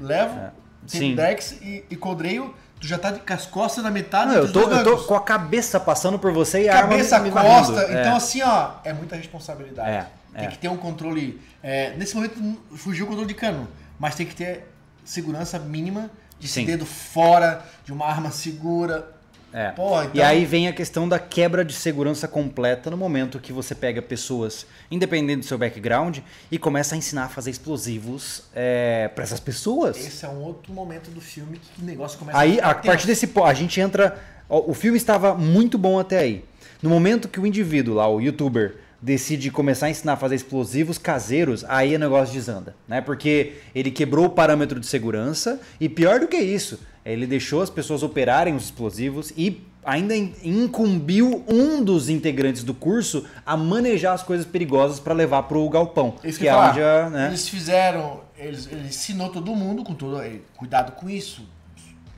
[0.01, 0.51] levo, É.
[0.89, 1.15] Sim.
[1.15, 4.53] Dex e, e coldreio, tu já tá de, com as costas na metade Não, eu
[4.53, 7.73] tô, eu tô com a cabeça passando por você e a Cabeça, arma me costa.
[7.73, 7.93] varrendo.
[7.93, 8.17] Então, É.
[8.17, 9.89] assim, ó, é muita responsabilidade.
[9.89, 10.51] É, tem é.
[10.51, 11.41] que ter um controle.
[11.63, 13.69] é, nesse momento fugiu o controle de cano,
[14.01, 14.69] mas tem que ter
[15.05, 16.65] segurança mínima de Sim.
[16.65, 19.09] dedo fora, de uma arma segura.
[19.53, 19.71] É.
[19.73, 23.53] Porra, E então- aí vem a questão da quebra de segurança completa no momento que
[23.53, 26.19] você pega pessoas, independente do seu background,
[26.51, 29.97] e começa a ensinar a fazer explosivos é, para essas pessoas.
[29.99, 33.07] Esse é um outro momento do filme que o negócio começa Aí, ficar a partir
[33.07, 34.19] desse ponto, a gente entra.
[34.49, 36.45] ó, O filme estava muito bom até aí.
[36.83, 40.97] No momento que o indivíduo lá, o youtuber, decide começar a ensinar a fazer explosivos
[40.97, 43.01] caseiros, aí o negócio desanda, né?
[43.01, 47.69] Porque ele quebrou o parâmetro de segurança e pior do que isso, ele deixou as
[47.69, 54.13] pessoas operarem os explosivos e ainda in- incumbiu um dos integrantes do curso a manejar
[54.13, 57.27] as coisas perigosas para levar pro galpão, Isso que que é onde a, né?
[57.27, 58.21] Eles fizeram.
[58.39, 60.21] Eles, ele ensinou todo mundo com todo.
[60.23, 61.43] eh, Cuidado com isso.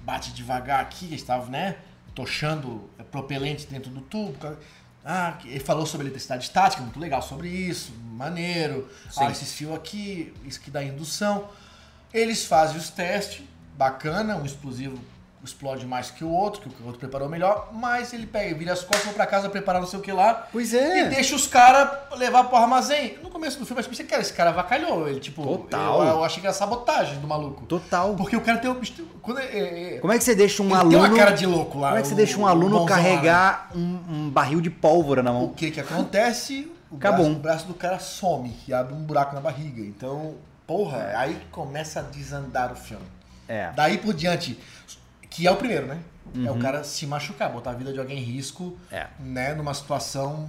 [0.05, 1.77] Bate devagar aqui, eles estavam, né?
[2.15, 4.35] Tochando propelente dentro do tubo.
[5.05, 8.89] Ah, ele falou sobre eletricidade estática, muito legal sobre isso, maneiro.
[9.11, 9.25] Sim.
[9.25, 11.49] Ah, esses fios aqui, isso que dá indução.
[12.13, 13.45] Eles fazem os testes,
[13.77, 14.99] bacana, um explosivo
[15.45, 18.81] explode mais que o outro, que o outro preparou melhor, mas ele pega, vira as
[18.83, 21.09] costas, vai pra casa preparar não sei o que lá, Pois e é.
[21.09, 23.19] deixa os caras levar pro armazém.
[23.23, 25.09] No começo do filme, eu pensei, cara, esse cara vacalhou.
[25.09, 26.03] Ele, tipo, Total.
[26.03, 27.67] Eu, eu achei que era sabotagem do maluco.
[27.67, 28.15] Total.
[28.15, 28.81] Porque o cara tem um.
[29.23, 29.45] Quando é,
[29.95, 31.89] é, Como é que você deixa um aluno tem uma cara de louco lá.
[31.89, 32.89] Como é que você o- deixa um o aluno lá, né?
[32.89, 35.49] carregar um, um barril de pólvora na O mão?
[35.49, 36.71] que que acontece?
[36.91, 37.25] O Acabou.
[37.27, 39.81] braço, o braço do cara some e abre um buraco na barriga.
[39.83, 40.35] Então,
[40.67, 43.05] porra, aí começa a desandar o filme.
[43.49, 43.71] É.
[43.75, 44.59] Daí por diante,
[45.35, 45.99] que é o primeiro, né?
[46.35, 46.57] É Uhum.
[46.57, 49.07] o cara se machucar, botar a vida de alguém em risco, É.
[49.21, 49.55] né?
[49.55, 50.49] Numa situação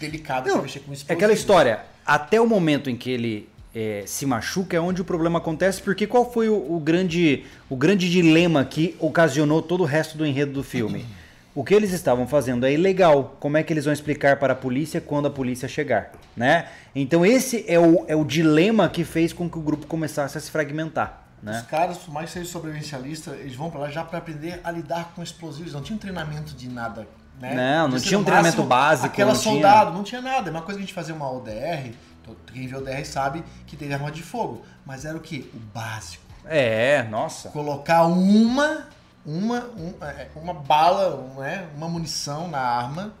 [0.00, 1.10] delicada, Não, mexer com É explosivos.
[1.10, 5.38] aquela história, até o momento em que ele é, se machuca é onde o problema
[5.38, 10.16] acontece, porque qual foi o, o grande, o grande dilema que ocasionou todo o resto
[10.18, 11.04] do enredo do filme?
[11.52, 13.36] O que eles estavam fazendo é ilegal.
[13.40, 16.12] Como é que eles vão explicar para a polícia quando a polícia chegar?
[16.36, 16.68] Né?
[16.94, 20.40] Então esse é o, é o dilema que fez com que o grupo começasse a
[20.40, 21.26] se fragmentar.
[21.42, 21.66] Os Né?
[21.70, 25.12] caras, por mais que sejam sobrevivencialistas, eles vão pra lá já pra aprender a lidar
[25.14, 25.72] com explosivos.
[25.72, 27.06] Não tinha um treinamento de nada,
[27.40, 27.54] né?
[27.54, 30.48] Não, não tinha um no treinamento máximo básico, Aquela não tinha- soldado, não tinha nada.
[30.48, 33.74] É uma coisa que a gente fazia uma ODR, to- quem vê ODR sabe que
[33.76, 34.62] teve arma de fogo.
[34.84, 35.46] Mas era o quê?
[35.54, 36.22] O básico.
[36.44, 37.48] É, nossa.
[37.50, 38.86] Colocar uma,
[39.24, 41.66] uma, um- é, uma bala, né?
[41.74, 43.12] uma munição na arma,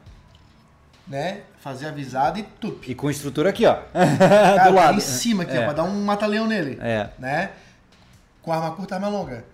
[1.06, 1.40] né?
[1.60, 2.84] Fazer avisado e tup.
[2.88, 3.76] E com o instrutor aqui, ó.
[3.92, 4.96] Cara, do lado.
[4.98, 5.60] em cima aqui, É.
[5.60, 6.78] ó, pra dar um mata-leão nele.
[6.80, 7.08] É.
[7.18, 7.50] Né?
[8.42, 9.44] Com arma curta e arma longa.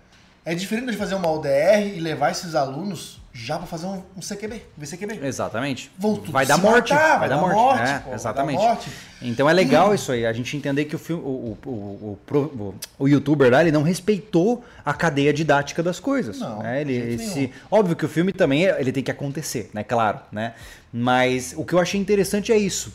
[0.45, 4.21] É diferente de fazer uma ODR e levar esses alunos já pra fazer um, um
[4.21, 5.27] CQB, um VCQB.
[5.27, 5.91] Exatamente.
[5.99, 6.93] Vão tudo vai dar morte.
[6.93, 7.83] matar, vai dar morte.
[7.83, 8.59] É, pô, vai dar exatamente.
[8.59, 8.91] morte.
[9.21, 13.09] Então é legal isso aí, a gente entender que o, filme, o, o, o, o,
[13.09, 16.39] youtuber lá, ele não respeitou a cadeia didática das coisas.
[16.39, 16.81] Não, né?
[16.81, 17.35] ele, de jeito ele nenhum.
[17.35, 19.85] se, óbvio que o filme também é- ele tem que acontecer, né?
[19.85, 20.55] Claro, né?
[20.93, 22.93] Mas o que eu achei interessante é isso.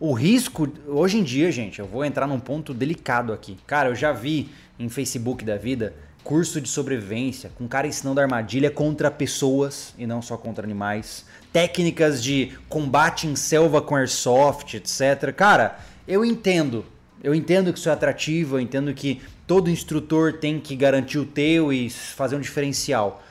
[0.00, 3.58] O risco, hoje em dia, gente, eu vou entrar num ponto delicado aqui.
[3.66, 4.48] Cara, eu já vi
[4.78, 5.94] em Facebook da vida
[6.28, 11.24] curso de sobrevivência, com cara ensinando armadilha contra pessoas e não só contra animais.
[11.50, 15.32] Técnicas de combate em selva com airsoft, etc.
[15.34, 16.84] Cara, eu entendo.
[17.24, 21.24] Eu entendo que isso é atrativo, eu entendo que todo instrutor tem que garantir o
[21.24, 23.22] teu e fazer um diferencial.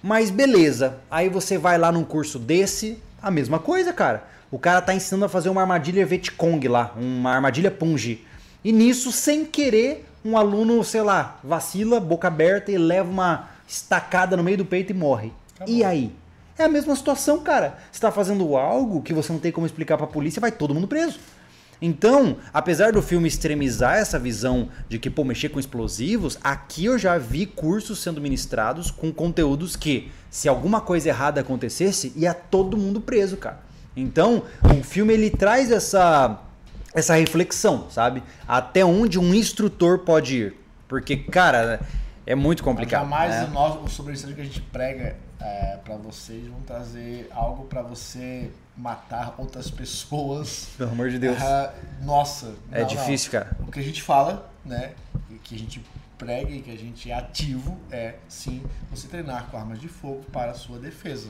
[0.00, 4.24] Mas beleza, aí você vai lá num curso desse, a mesma coisa, cara.
[4.52, 8.24] O cara tá ensinando a fazer uma armadilha Vietcong lá, uma armadilha Pungi.
[8.62, 14.36] E nisso, sem querer, um aluno, sei lá, vacila, boca aberta e leva uma estacada
[14.36, 15.32] no meio do peito e morre.
[15.66, 16.12] E aí?
[16.58, 17.78] É a mesma situação, cara.
[17.92, 20.88] Você tá fazendo algo que você não tem como explicar pra polícia, vai todo mundo
[20.88, 21.18] preso.
[21.80, 26.98] Então, apesar do filme extremizar essa visão de que, pô, mexer com explosivos, aqui eu
[26.98, 32.78] já vi cursos sendo ministrados com conteúdos que, se alguma coisa errada acontecesse, ia todo
[32.78, 33.60] mundo preso, cara.
[33.94, 36.40] Então, o filme ele traz essa
[36.96, 38.22] essa reflexão, sabe?
[38.48, 40.56] Até onde um instrutor pode ir.
[40.88, 41.80] Porque, cara,
[42.24, 43.02] é muito complicado.
[43.02, 43.44] Jamais né?
[43.44, 48.50] o, nosso, o que a gente prega é, para vocês vão trazer algo pra você
[48.76, 50.70] matar outras pessoas.
[50.78, 51.40] Pelo amor de Deus.
[51.40, 52.54] Ah, nossa.
[52.72, 53.54] É não, difícil, cara.
[53.60, 53.68] não.
[53.68, 54.92] O que a gente fala, né?
[55.42, 55.84] Que a gente
[56.16, 60.24] prega e que a gente é ativo é sim você treinar com armas de fogo
[60.32, 61.28] para a sua defesa.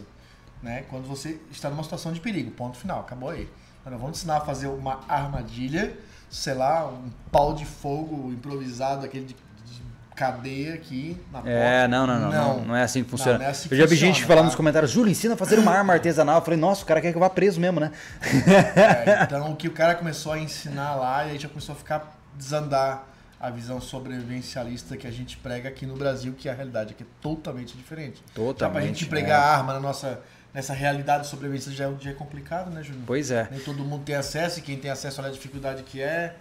[0.63, 0.85] Né?
[0.89, 2.53] Quando você está numa situação de perigo.
[2.53, 3.49] Ponto final, acabou aí.
[3.91, 5.97] Nós vamos ensinar a fazer uma armadilha,
[6.29, 9.83] sei lá, um pau de fogo improvisado, aquele de, de
[10.15, 11.51] cadeia aqui na porta.
[11.51, 12.65] É, não, não, não, não.
[12.65, 13.35] Não é assim que funciona.
[13.35, 14.47] Não, não é assim que eu já vi gente falando tá?
[14.47, 16.37] nos comentários, Júlio, ensina a fazer uma arma artesanal.
[16.37, 17.93] Eu falei, nossa, o cara quer que eu vá preso mesmo, né?
[18.25, 21.79] É, então o que o cara começou a ensinar lá e aí já começou a
[21.79, 23.07] ficar desandar
[23.39, 27.07] a visão sobrevivencialista que a gente prega aqui no Brasil, que a realidade aqui é
[27.21, 28.17] totalmente diferente.
[28.17, 29.55] Já pra Totalmente, gente pregar é.
[29.59, 30.21] arma na nossa,
[30.53, 33.05] nessa realidade de sobrevivência já é, já é complicado, né, Júnior?
[33.07, 33.49] Pois é.
[33.51, 36.35] Nem todo mundo tem acesso e quem tem acesso olha a dificuldade que é.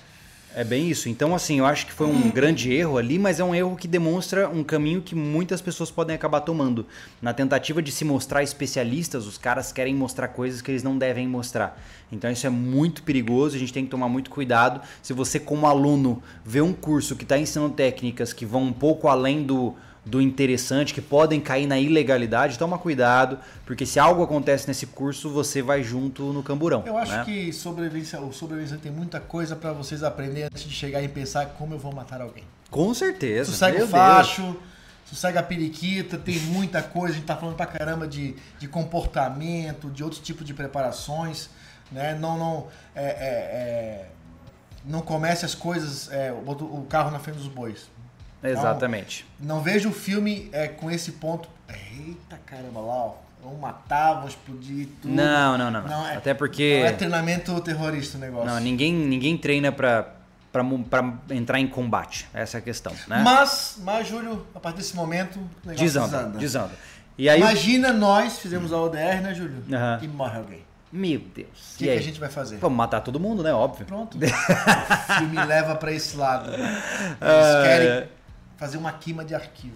[0.58, 1.10] É bem isso.
[1.10, 3.90] Então, assim, eu acho que foi um grande erro ali, mas é um erro que
[3.90, 6.88] demonstra um caminho que muitas pessoas podem acabar tomando.
[7.22, 11.28] Na tentativa de se mostrar especialistas, os caras querem mostrar coisas que eles não devem
[11.28, 11.78] mostrar.
[12.10, 14.80] Então, isso é muito perigoso, a gente tem que tomar muito cuidado.
[15.04, 19.10] Se você, como aluno, vê um curso que está ensinando técnicas que vão um pouco
[19.10, 19.76] além do,
[20.06, 25.32] do interessante, que podem cair na ilegalidade, toma cuidado, porque se algo acontece nesse curso,
[25.32, 26.84] você vai junto no camburão.
[26.86, 27.24] Eu acho né?
[27.26, 31.48] que sobrevivência, o sobrevivência tem muita coisa pra vocês aprenderem antes de chegar e pensar
[31.58, 32.44] como eu vou matar alguém.
[32.70, 33.52] Com certeza.
[33.52, 33.90] Sossega o Deus.
[33.90, 34.56] facho,
[35.06, 39.90] sossega a periquita, tem muita coisa, a gente tá falando pra caramba de, de comportamento,
[39.90, 41.50] de outros tipos de preparações,
[41.92, 42.16] né?
[42.20, 44.06] Não, não, é, é, é,
[44.86, 47.95] não comece as coisas, é, o carro na frente dos bois.
[48.52, 49.26] Exatamente.
[49.40, 54.28] Não vejo o filme é, com esse ponto, eita caramba lá, ó, vão matar, vão
[54.28, 55.14] explodir tudo.
[55.14, 55.90] Não, não, não, não.
[55.90, 56.80] Não é- Até porque.
[56.80, 58.48] Não é treinamento terrorista o negócio.
[58.50, 60.08] Não, ninguém, ninguém treina pra,
[60.52, 62.28] pra, pra entrar em combate.
[62.34, 63.22] Essa é a questão, né?
[63.24, 66.38] Mas, mas, Júlio, a partir desse momento, o negócio desanda, desanda.
[66.40, 66.72] desanda.
[67.18, 67.40] E aí.
[67.40, 69.64] Imagina nós fizemos a ODR, né, Júlio?
[69.72, 70.00] Aham.
[70.02, 70.66] E morre alguém.
[70.92, 71.74] Meu Deus.
[71.76, 72.58] O que, que a gente vai fazer?
[72.58, 73.54] Vamos matar todo mundo, né?
[73.54, 73.86] Óbvio.
[73.86, 74.16] Pronto.
[74.18, 76.52] o filme leva pra esse lado.
[76.54, 78.08] Eles querem
[78.58, 79.76] fazer uma queima de arquivo.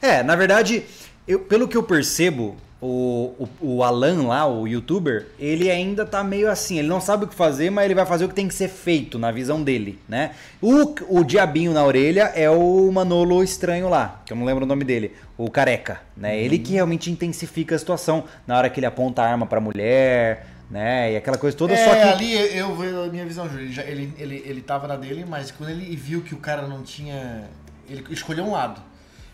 [0.00, 0.84] É, na verdade,
[1.26, 6.22] eu- pelo que eu percebo, o, o, o Alan lá, o youtuber, ele ainda tá
[6.22, 8.46] meio assim, ele não sabe o que fazer, mas ele vai fazer o que tem
[8.46, 10.32] que ser feito na visão dele, né?
[10.60, 14.68] O, o diabinho na orelha é o Manolo estranho lá, que eu não lembro o
[14.68, 16.38] nome dele, o careca, né?
[16.38, 20.46] Ele que realmente intensifica a situação na hora que ele aponta a arma pra mulher,
[20.70, 21.12] né?
[21.12, 23.66] E aquela coisa toda, É, só que ali eu vejo a minha visão, Júlio.
[23.66, 26.82] Ele, ele, ele, ele tava na dele, mas quando ele viu que o cara não
[26.82, 27.44] tinha.
[27.88, 28.80] Ele escolheu um lado.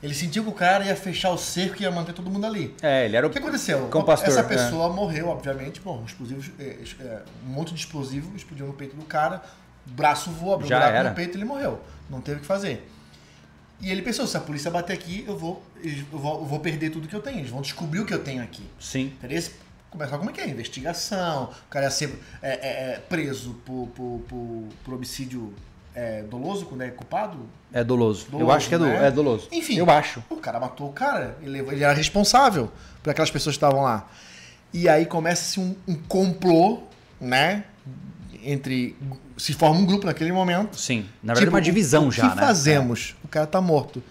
[0.03, 2.75] Ele sentiu que o cara ia fechar o cerco e ia manter todo mundo ali.
[2.83, 3.87] é, ele era O o que aconteceu?
[3.89, 4.43] Com o pastor, Essa é.
[4.43, 5.81] pessoa morreu, obviamente.
[5.81, 9.41] Bom, um explosivo, é, é, um monte de explosivo explodiu no peito do cara,
[9.87, 11.09] o braço voou, abriu um Já buraco era.
[11.11, 11.81] no peito e ele morreu.
[12.11, 12.89] Não teve o que fazer.
[13.81, 16.91] E ele pensou, se a polícia bater aqui, eu vou, eu vou, eu vou perder
[16.91, 17.39] tudo que eu tenho.
[17.39, 18.65] Eles vão descobrir o que eu tenho aqui.
[18.81, 19.13] Sim.
[19.19, 19.43] Entendeu?
[19.91, 20.49] Começar como é que é?
[20.49, 25.53] Investigação, o cara ia ser é, é, é, preso por, por, por, por homicídio
[25.95, 27.39] é, doloso quando é culpado.
[27.73, 28.27] É doloso.
[28.33, 29.07] eu Doloso, acho que é, do, né?
[29.07, 29.49] é doloso.
[29.53, 29.77] Enfim.
[29.79, 30.23] Eu acho.
[30.31, 32.71] O cara matou o cara, ele, ele era responsável
[33.03, 34.09] por aquelas pessoas que estavam lá.
[34.73, 36.81] E aí começa-se um, um complô,
[37.21, 37.65] né?
[38.45, 38.97] Entre.
[39.37, 40.79] Se forma um grupo naquele momento.
[40.79, 41.07] Sim.
[41.23, 42.43] Na verdade, Tipo, uma divisão o já, que né?
[42.43, 43.15] fazemos?
[43.25, 44.03] O cara tá morto.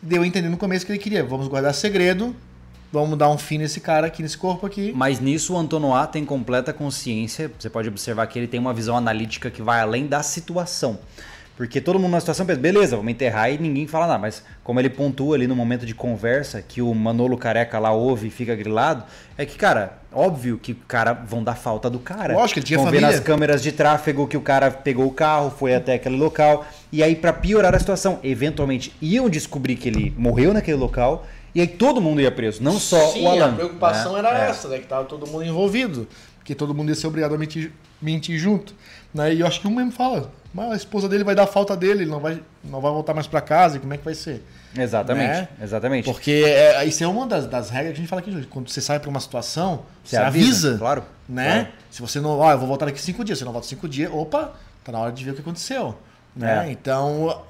[0.00, 1.24] Deu a entender no começo que ele queria.
[1.24, 2.34] Vamos guardar segredo.
[2.90, 4.92] Vamos dar um fim nesse cara aqui, nesse corpo aqui.
[4.94, 7.50] Mas nisso o Antonoá tem completa consciência.
[7.58, 10.98] Você pode observar que ele tem uma visão analítica que vai além da situação.
[11.58, 14.20] Porque todo mundo na situação pensa, beleza, vamos enterrar e ninguém fala nada.
[14.20, 18.28] Mas como ele pontua ali no momento de conversa, que o Manolo Careca lá ouve
[18.28, 19.02] e fica grilado,
[19.36, 22.34] é que, cara, óbvio que o cara vão dar falta do cara.
[22.34, 23.10] Lógico, ele tinha vão ver família.
[23.10, 26.64] nas câmeras de tráfego que o cara pegou o carro, foi até aquele local.
[26.92, 31.26] E aí, pra piorar a situação, eventualmente iam descobrir que ele morreu naquele local.
[31.58, 33.50] E aí todo mundo ia preso, não só Sim, o Alan.
[33.50, 34.20] a preocupação né?
[34.20, 34.48] era É.
[34.50, 34.78] essa, né?
[34.78, 36.06] Que tava todo mundo envolvido.
[36.38, 38.72] Porque todo mundo ia ser obrigado a mentir, mentir junto.
[39.12, 39.34] Né?
[39.34, 42.02] E eu acho que um mesmo fala, mas a esposa dele vai dar falta dele,
[42.04, 44.40] ele não vai, não vai voltar mais pra casa, e como é que vai ser?
[44.76, 45.48] Exatamente, Né?
[45.60, 46.04] exatamente.
[46.04, 48.46] Porque é, isso é uma das, das regras que a gente fala aqui.
[48.46, 51.02] Quando você sai pra uma situação, você, avisa, claro.
[51.28, 51.52] né?
[51.64, 51.68] claro.
[51.90, 54.08] Se você não, ó, eu vou voltar daqui cinco dias, você não volta cinco dias,
[54.12, 54.52] opa,
[54.84, 55.96] tá na hora de ver o que aconteceu,
[56.36, 56.66] né?
[56.68, 56.70] É.
[56.70, 57.42] Então,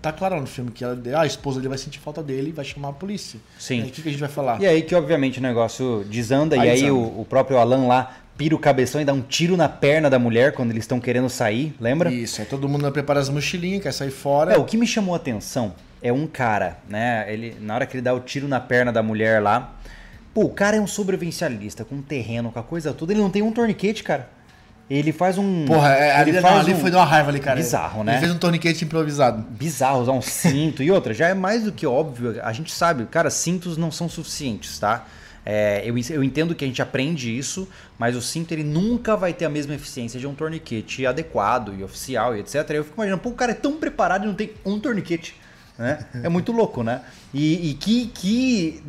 [0.00, 2.64] tá claro no filme que ela- a esposa dele vai sentir falta dele e vai
[2.64, 3.40] chamar a polícia.
[3.58, 3.82] Sim.
[3.82, 4.60] Aí, o que, que a gente vai falar?
[4.60, 8.16] E aí que, obviamente, o negócio desanda, Aí e aí o, o próprio Alan lá
[8.36, 11.28] pira o cabeção e dá um tiro na perna da mulher quando eles estão querendo
[11.28, 12.12] sair, lembra?
[12.12, 14.52] Isso, aí todo mundo prepara as mochilinhas, quer sair fora.
[14.54, 17.26] É, o que me chamou a atenção é um cara, né?
[17.32, 19.74] Ele, na hora que ele dá o tiro na perna da mulher lá,
[20.32, 23.28] pô, o cara é um sobrevivencialista, com um terreno, com a coisa toda, ele não
[23.30, 24.28] tem um torniquete, cara.
[24.90, 25.66] Ele faz um.
[25.66, 27.56] Porra, é, ali, não, ali um- foi de uma raiva ali, cara.
[27.56, 28.12] Bizarro, né?
[28.12, 29.44] Ele fez um torniquete improvisado.
[29.50, 33.04] bizarro usar um cinto e outra, já é mais do que óbvio, a gente sabe,
[33.06, 35.06] cara, cintos não são suficientes, tá?
[35.44, 37.68] É, eu, eu entendo que a gente aprende isso,
[37.98, 41.82] mas o cinto ele nunca vai ter a mesma eficiência de um torniquete adequado e
[41.82, 42.68] oficial e etc.
[42.70, 45.34] Eu fico imaginando, pô, o cara é tão preparado e não tem um torniquete,
[45.78, 46.00] né?
[46.22, 47.00] É muito louco, né?
[47.32, 48.82] E, e que, que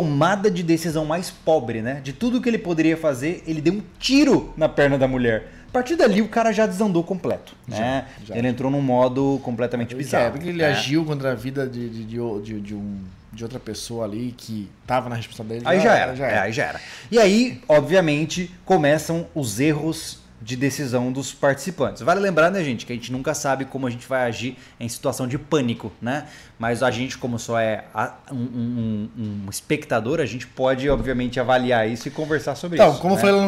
[0.00, 2.00] tomada de decisão mais pobre, né?
[2.04, 5.48] De tudo que ele poderia fazer, ele deu um tiro na perna da mulher.
[5.68, 8.04] A partir dali o cara já desandou completo, né?
[8.22, 8.36] já.
[8.36, 10.32] Ele entrou num modo completamente É, bizarro.
[10.32, 10.68] porque ele né?
[10.68, 12.98] agiu contra a vida de, de, de, de- um,
[13.32, 15.74] de outra pessoa ali que tava na responsabilidade.
[15.74, 16.80] Aí já era, é, aí já era.
[17.10, 22.02] E aí, obviamente, começam os erros de decisão dos participantes.
[22.02, 24.88] Vale lembrar, né, gente, que a gente nunca sabe como a gente vai agir em
[24.88, 26.28] situação de pânico, né?
[26.56, 27.84] Mas a gente, como só é
[28.30, 33.00] um, um- um- espectador, a gente pode, obviamente, avaliar isso e conversar sobre Então, isso.
[33.00, 33.20] como né?
[33.20, 33.40] eu falei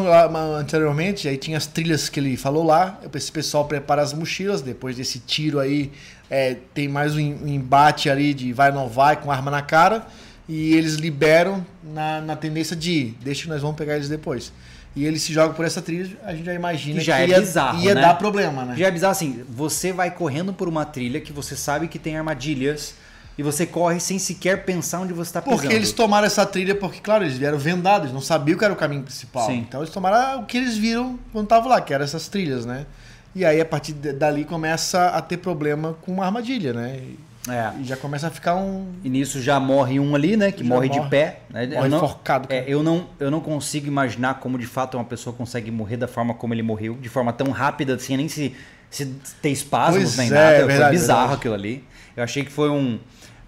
[0.59, 2.99] anteriormente, aí tinha as trilhas que ele falou lá.
[3.15, 4.61] Esse pessoal prepara as mochilas.
[4.61, 5.91] Depois desse tiro aí,
[6.29, 9.61] é, tem mais um, em- embate ali de vai ou não vai, com arma na
[9.61, 10.05] cara.
[10.49, 14.51] E eles liberam na, na tendência de deixa que nós vamos pegar eles depois.
[14.99, 17.39] E eles se jogam por essa trilha, a gente já imagina Que já é ia,
[17.39, 18.01] bizarro, ia né?
[18.01, 18.75] dar problema, né?
[18.75, 22.17] Já é bizarro assim, você vai correndo por uma trilha que você sabe que tem
[22.17, 22.95] armadilhas
[23.37, 25.61] e você corre sem sequer pensar onde você está pisando.
[25.61, 28.73] Porque eles tomaram essa trilha porque, claro, eles vieram vendados, eles não sabiam que era
[28.73, 29.45] o caminho principal.
[29.45, 29.59] Sim.
[29.59, 32.85] Então eles tomaram o que eles viram quando estavam lá, que eram essas trilhas, né?
[33.33, 36.97] E aí, a partir dali, começa a ter problema com uma armadilha, né?
[36.97, 37.17] E,
[37.47, 37.71] É.
[37.79, 38.93] e já começa a ficar um...
[39.03, 40.51] E nisso já morre um ali, né?
[40.51, 41.09] Que Já morre, de morre.
[41.09, 41.39] pé.
[41.49, 41.67] Né?
[41.67, 45.05] Morre eu não, enforcado, é, eu, não, eu não consigo imaginar como de fato uma
[45.05, 48.55] pessoa consegue morrer da forma como ele morreu, de forma tão rápida, sem nem se,
[48.89, 49.05] se
[49.41, 50.51] ter espasmos Pois nem é, nada.
[50.51, 51.39] é foi verdade, bizarro verdade.
[51.39, 51.83] aquilo ali.
[52.15, 52.99] Eu achei que foi um,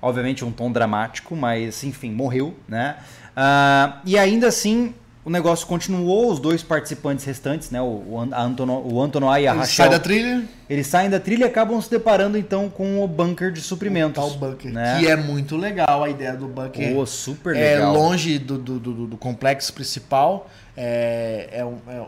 [0.02, 2.96] obviamente, um tom dramático, mas enfim, morreu, né?
[3.36, 4.94] Ah, e ainda assim.
[5.24, 7.80] O negócio continuou, os dois participantes restantes, né?
[7.80, 9.76] O, o, Antono, o Antonoá e a Ele Rachel.
[9.86, 13.52] sai da trilha, Eles saem da trilha e acabam se deparando então com o bunker
[13.52, 14.16] de suprimentos.
[14.16, 14.72] tal bunker.
[14.74, 14.98] né?
[15.00, 16.96] Que é muito legal a ideia do bunker.
[16.96, 17.94] Pô, super é legal.
[17.94, 20.50] longe do, do, do- do complexo principal.
[20.76, 21.66] É, é, é,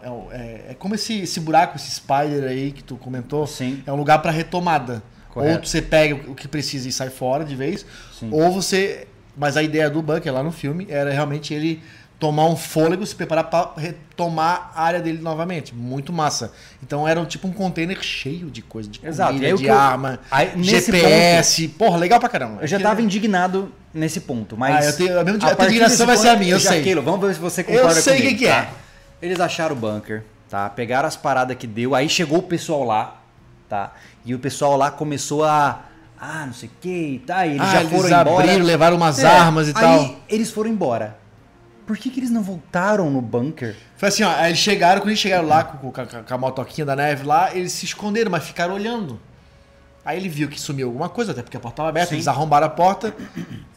[0.09, 3.45] um- é- é como esse, esse buraco, esse spider aí que tu comentou.
[3.45, 3.83] Sim.
[3.85, 5.03] É um lugar para retomada.
[5.29, 5.59] Correto.
[5.59, 7.85] Ou você pega o que precisa e sai fora de vez,
[8.19, 8.29] Sim.
[8.31, 9.05] ou você
[9.35, 11.81] Mas a ideia do bunker lá no filme era realmente ele
[12.19, 15.75] tomar um fôlego, se preparar para retomar a área dele novamente.
[15.75, 16.53] Muito massa.
[16.81, 19.33] Então era tipo um container cheio de coisa, de Exato.
[19.33, 21.67] comida, E aí de eu- arma, aí, GPS.
[21.69, 22.61] Porra, legal pra caramba.
[22.61, 24.85] Eu já Aquilo- tava indignado nesse ponto, mas.
[24.85, 26.81] Ah, eu tenho- a mesma- a indignação vai ser ponto, a minha, eu sei.
[26.83, 28.57] Keilo, vamos ver se você concorda Eu sei comigo, o que que tá?
[28.57, 28.69] é.
[29.25, 30.69] Eles acharam o bunker, tá?
[30.69, 33.21] Pegaram as paradas que deu, aí chegou o pessoal lá,
[33.69, 33.93] tá?
[34.25, 35.81] E o pessoal lá começou a.
[36.19, 37.45] Ah, não sei o que, tá?
[37.45, 38.43] E eles Ah, já eles foram embora.
[38.45, 40.15] abriram, levaram umas É, armas e aí tal.
[40.29, 41.17] Eles foram embora.
[41.85, 43.75] Por que, que eles não voltaram no bunker?
[43.97, 46.85] Foi assim, ó, eles chegaram, quando eles chegaram lá com, com a- com a motoquinha
[46.85, 49.19] da neve lá, eles se esconderam, mas ficaram olhando.
[50.05, 52.15] Aí ele viu que sumiu alguma coisa, até porque a porta estava aberta, Sim.
[52.15, 53.13] eles arrombaram a porta,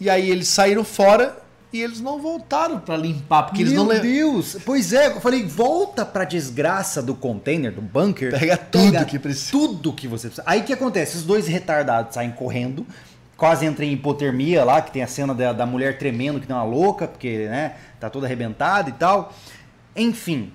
[0.01, 1.37] e aí eles saíram fora
[1.73, 4.57] e eles não voltaram pra limpar, porque eles Meu não le- Deus!
[4.65, 8.31] Pois é, eu falei, volta pra desgraça do container, do bunker.
[8.39, 9.51] Pega tudo que precisa.
[9.53, 10.43] Tudo que você precisa.
[10.47, 11.17] Aí o que acontece?
[11.17, 12.85] Os dois retardados saem correndo,
[13.37, 16.57] quase entram em hipotermia lá, que tem a cena da, da mulher tremendo, que não
[16.57, 19.33] é uma louca, porque, né, tá toda arrebentada e tal.
[19.95, 20.53] Enfim,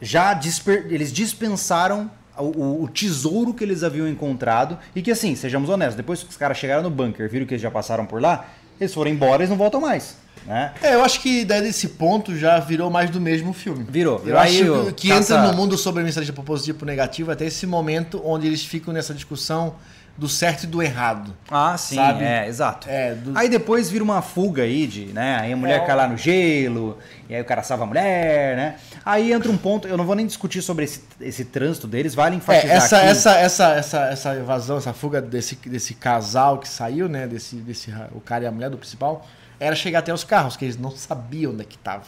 [0.00, 5.68] já disper- eles dispensaram o, o- tesouro que eles haviam encontrado e que assim, sejamos
[5.70, 8.46] honestos, depois que os caras chegaram no bunker, viram que eles já passaram por lá,
[8.80, 10.72] eles foram embora, eles não voltam mais, né?
[10.82, 13.86] É, eu acho que daí desse ponto já virou mais do mesmo filme.
[13.88, 14.40] Virou, Eu virou.
[14.40, 17.66] Aí acho que caça- entra no mundo sobre a mensagem positivo e negativo até esse
[17.66, 19.76] momento onde eles ficam nessa discussão
[20.16, 21.34] do certo e do errado.
[21.50, 22.22] Ah, sim, Sabe?
[22.22, 22.88] é, exato.
[22.88, 25.38] É, do- Aí depois vira uma fuga aí de, né?
[25.40, 26.98] Aí a mulher É, cai lá no gelo,
[27.28, 28.76] e aí o cara salva a mulher, né?
[29.04, 32.36] Aí entra um ponto, eu não vou nem discutir sobre esse, esse trânsito deles, vale
[32.36, 33.06] É, enfatizar essa, aqui.
[33.08, 37.26] essa, essa, essa, essa evasão, essa fuga desse, desse casal que saiu, né?
[37.26, 39.26] Desse, desse, o cara e a mulher do principal,
[39.58, 42.04] era chegar até os carros, que eles não sabiam onde é que tava.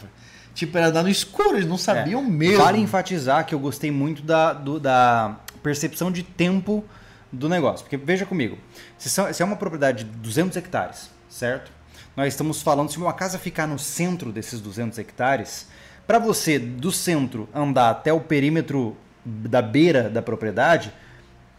[0.55, 2.63] Tipo, era andar no escuro, eles não sabiam É, mesmo.
[2.63, 6.83] Vale enfatizar que eu gostei muito da, do- da percepção de tempo
[7.31, 7.83] do negócio.
[7.83, 8.57] Porque veja comigo,
[8.97, 11.71] se, são- se é uma propriedade de 200 hectares, certo?
[12.15, 15.67] Nós estamos falando, se uma casa ficar no centro desses 200 hectares,
[16.05, 20.91] para você do centro andar até o perímetro da beira da propriedade,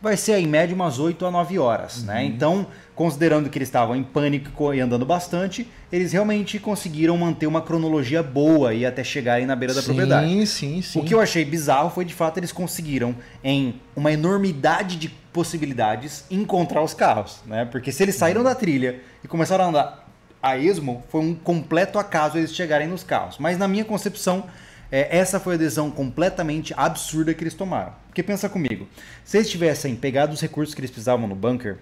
[0.01, 2.25] vai ser em média umas 8 a 9 horas, né?
[2.25, 7.61] Então, considerando que eles estavam em pânico e andando bastante, eles realmente conseguiram manter uma
[7.61, 10.29] cronologia boa e até chegarem na beira da propriedade.
[10.29, 11.01] Sim, sim, sim.
[11.01, 16.25] O que eu achei bizarro foi de fato eles conseguiram, em uma enormidade de possibilidades,
[16.31, 17.65] encontrar os carros, né?
[17.65, 20.09] Porque se eles saíram da trilha e começaram a andar
[20.41, 23.37] a esmo, foi um completo acaso eles chegarem nos carros.
[23.39, 24.45] Mas na minha concepção,
[24.91, 27.93] é, essa foi a decisão completamente absurda que eles tomaram.
[28.07, 28.89] Porque pensa comigo,
[29.25, 31.77] se eles tivessem pegado os recursos que eles precisavam no bunker,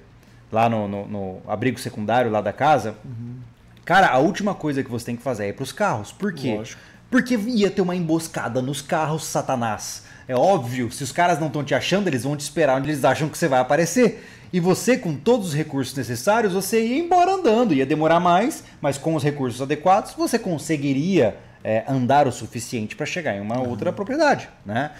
[0.50, 2.94] lá no, no- no abrigo secundário lá da casa,
[3.84, 6.12] cara, a última coisa que você tem que fazer é ir pros carros.
[6.12, 6.54] Por quê?
[6.56, 6.80] Lógico.
[7.10, 10.02] Porque ia ter uma emboscada nos carros, Satanás.
[10.28, 13.04] É óbvio, se os caras não estão te achando, eles vão te esperar onde eles
[13.04, 14.24] acham que você vai aparecer.
[14.52, 17.72] E você, com todos os recursos necessários, você ia embora andando.
[17.72, 21.36] Ia demorar mais, mas com os recursos adequados, você conseguiria
[21.68, 24.92] é, andar o suficiente para chegar em uma outra propriedade, né?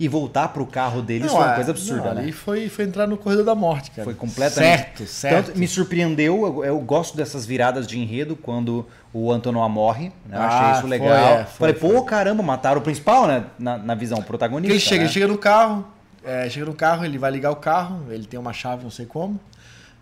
[0.00, 2.20] E voltar pro carro deles Não, foi uma é, coisa absurda, não, né?
[2.22, 4.02] Ali foi, foi entrar no corredor da morte, cara.
[4.02, 4.76] Foi completamente.
[4.78, 5.46] Certo, certo.
[5.46, 10.12] Tanto me surpreendeu, eu, eu gosto dessas viradas de enredo quando o Antonoa morre.
[10.26, 10.36] Né?
[10.36, 11.14] Eu Ah, achei isso foi, legal.
[11.16, 13.44] é, foi, Falei, pô, caramba, mataram o principal, né?
[13.58, 14.72] Na, na visão protagonista.
[14.72, 15.04] Ele chega, né?
[15.04, 15.86] ele chega no carro,
[16.24, 19.06] é, chega no carro, ele vai ligar o carro, ele tem uma chave, não sei
[19.06, 19.38] como.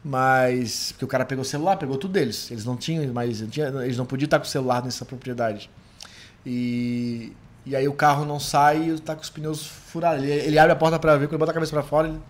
[0.03, 0.93] Mas.
[0.93, 2.51] Porque o cara pegou o celular, pegou tudo deles.
[2.51, 5.69] Eles não tinham, mas não tinha- eles não podiam estar com o celular nessa propriedade.
[6.47, 7.33] E.
[7.67, 10.23] E aí o carro não sai e tá com os pneus furados.
[10.23, 12.21] Ele, ele abre a porta pra ver, quando ele bota a cabeça pra fora, ele.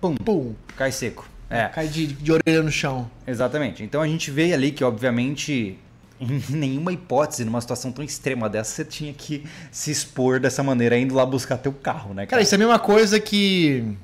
[0.00, 0.54] Pum, Pum!
[0.76, 1.26] cai seco.
[1.48, 3.10] É, Cai de, de orelha no chão.
[3.26, 3.82] exatamente.
[3.82, 5.78] Então a gente vê ali que, obviamente,
[6.20, 10.96] em nenhuma hipótese, numa situação tão extrema dessa, você tinha que se expor dessa maneira,
[10.98, 12.26] indo lá buscar teu carro, né?
[12.26, 13.96] Cara, isso é a mesma coisa que.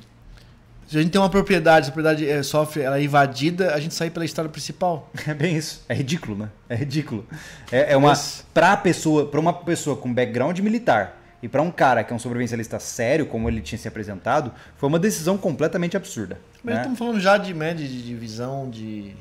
[0.88, 3.94] Se a gente tem uma propriedade, a propriedade é, sofre, ela é invadida, a gente
[3.94, 5.10] sair pela estrada principal.
[5.28, 5.82] É bem isso.
[5.86, 6.48] É ridículo, né?
[6.68, 7.26] É ridículo.
[7.70, 11.70] É, é uma Mas- pra pessoa, para uma pessoa com background militar e pra um
[11.70, 15.94] cara que é um sobrevivencialista sério, como ele tinha se apresentado, foi uma decisão completamente
[15.94, 16.40] absurda.
[16.64, 16.80] Mas né?
[16.80, 19.14] estamos falando já de, né, de, de visão, de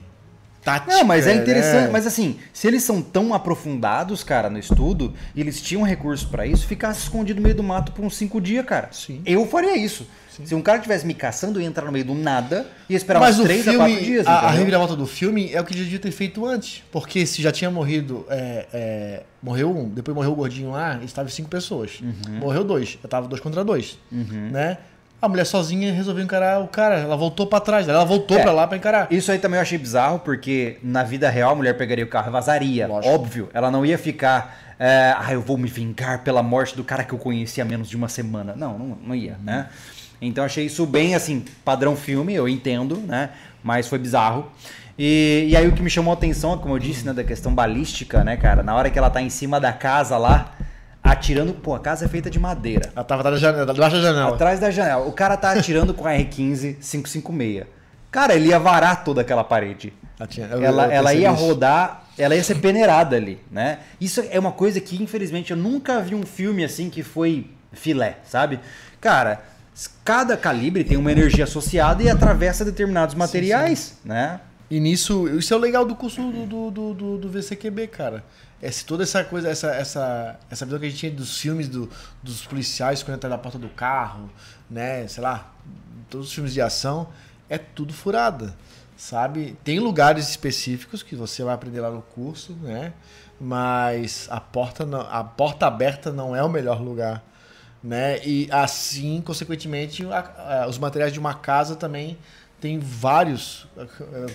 [0.64, 0.92] tática.
[0.92, 1.86] Não, mas é interessante.
[1.86, 1.90] né?
[1.92, 6.46] Mas assim, se eles são tão aprofundados, cara, no estudo, e eles tinham recurso pra
[6.46, 8.90] isso, ficasse escondido no meio do mato por uns cinco dias, cara.
[8.92, 9.22] Sim.
[9.26, 10.08] Eu faria isso.
[10.46, 13.36] Se um cara tivesse me caçando e entrar no meio do nada, ia esperar Mas
[13.38, 14.28] uns o três a filme, quatro dias.
[14.28, 16.84] a, a reviravolta do filme é o que devia ter feito antes.
[16.92, 21.28] Porque se já tinha morrido, é, é, morreu um, depois morreu o gordinho lá, estava
[21.30, 22.00] cinco pessoas.
[22.02, 22.40] Uhum.
[22.40, 24.78] Morreu dois, eu tava dois contra dois, né?
[25.20, 28.44] A mulher sozinha resolveu encarar o cara, ela voltou pra trás, ela voltou É.
[28.44, 29.08] pra lá pra encarar.
[29.10, 32.30] Isso aí também eu achei bizarro, porque na vida real a mulher pegaria o carro
[32.30, 32.86] e vazaria.
[32.88, 33.16] Lógico.
[33.16, 33.50] Óbvio.
[33.52, 34.76] Ela não ia ficar.
[34.80, 37.90] É, ah, eu vou me vingar pela morte do cara que eu conheci há menos
[37.90, 38.54] de uma semana.
[38.56, 39.70] Não, não, não ia, né?
[40.22, 43.30] Então achei isso bem assim, padrão filme, eu entendo, né?
[43.64, 44.52] Mas foi bizarro.
[44.98, 47.54] E, e aí o que me chamou a atenção, como eu disse, né, da questão
[47.54, 48.64] balística, né, cara?
[48.64, 50.54] Na hora que ela tá em cima da casa lá,
[51.04, 51.54] atirando.
[51.54, 52.90] Pô, a casa é feita de madeira.
[52.96, 54.34] Ela tava atrás da janela, debaixo da janela.
[54.36, 55.06] Atrás da janela.
[55.06, 57.66] O cara tá atirando com a R15 556.
[58.10, 59.94] Cara, ele ia varar toda aquela parede.
[60.30, 61.40] Tinha- eu- ela eu ela ia isso.
[61.44, 63.80] rodar, ela ia ser peneirada ali, né?
[64.02, 68.18] Isso é uma coisa que, infelizmente, eu nunca vi um filme assim que foi filé,
[68.24, 68.60] sabe?
[69.00, 69.42] Cara,
[70.04, 74.42] cada calibre tem uma energia associada e atravessa determinados materiais, né?
[74.70, 78.24] E nisso, isso é o legal do curso do, do, do, do- do VCQB, cara.
[78.62, 81.70] É se toda essa coisa, essa, essa, essa visão que a gente tinha dos filmes
[81.70, 81.90] do,
[82.24, 84.30] dos policiais quando entra na porta do carro,
[84.70, 85.08] né?
[85.08, 85.54] Sei lá,
[86.10, 87.08] todos os filmes de ação,
[87.50, 88.56] é tudo furada,
[88.98, 89.56] sabe?
[89.64, 92.94] Tem lugares específicos que você vai aprender lá no curso, né?
[93.40, 97.24] Mas a porta, não, a porta aberta não é o melhor lugar,
[97.84, 98.20] né?
[98.26, 102.18] E assim, consequentemente, a- a- os materiais de uma casa também
[102.60, 103.86] tem vários eh,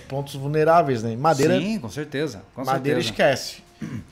[0.08, 1.16] pontos vulneráveis, né?
[1.16, 2.42] Madeira, Sim, com certeza.
[2.54, 3.10] Com madeira certeza.
[3.34, 3.62] esquece.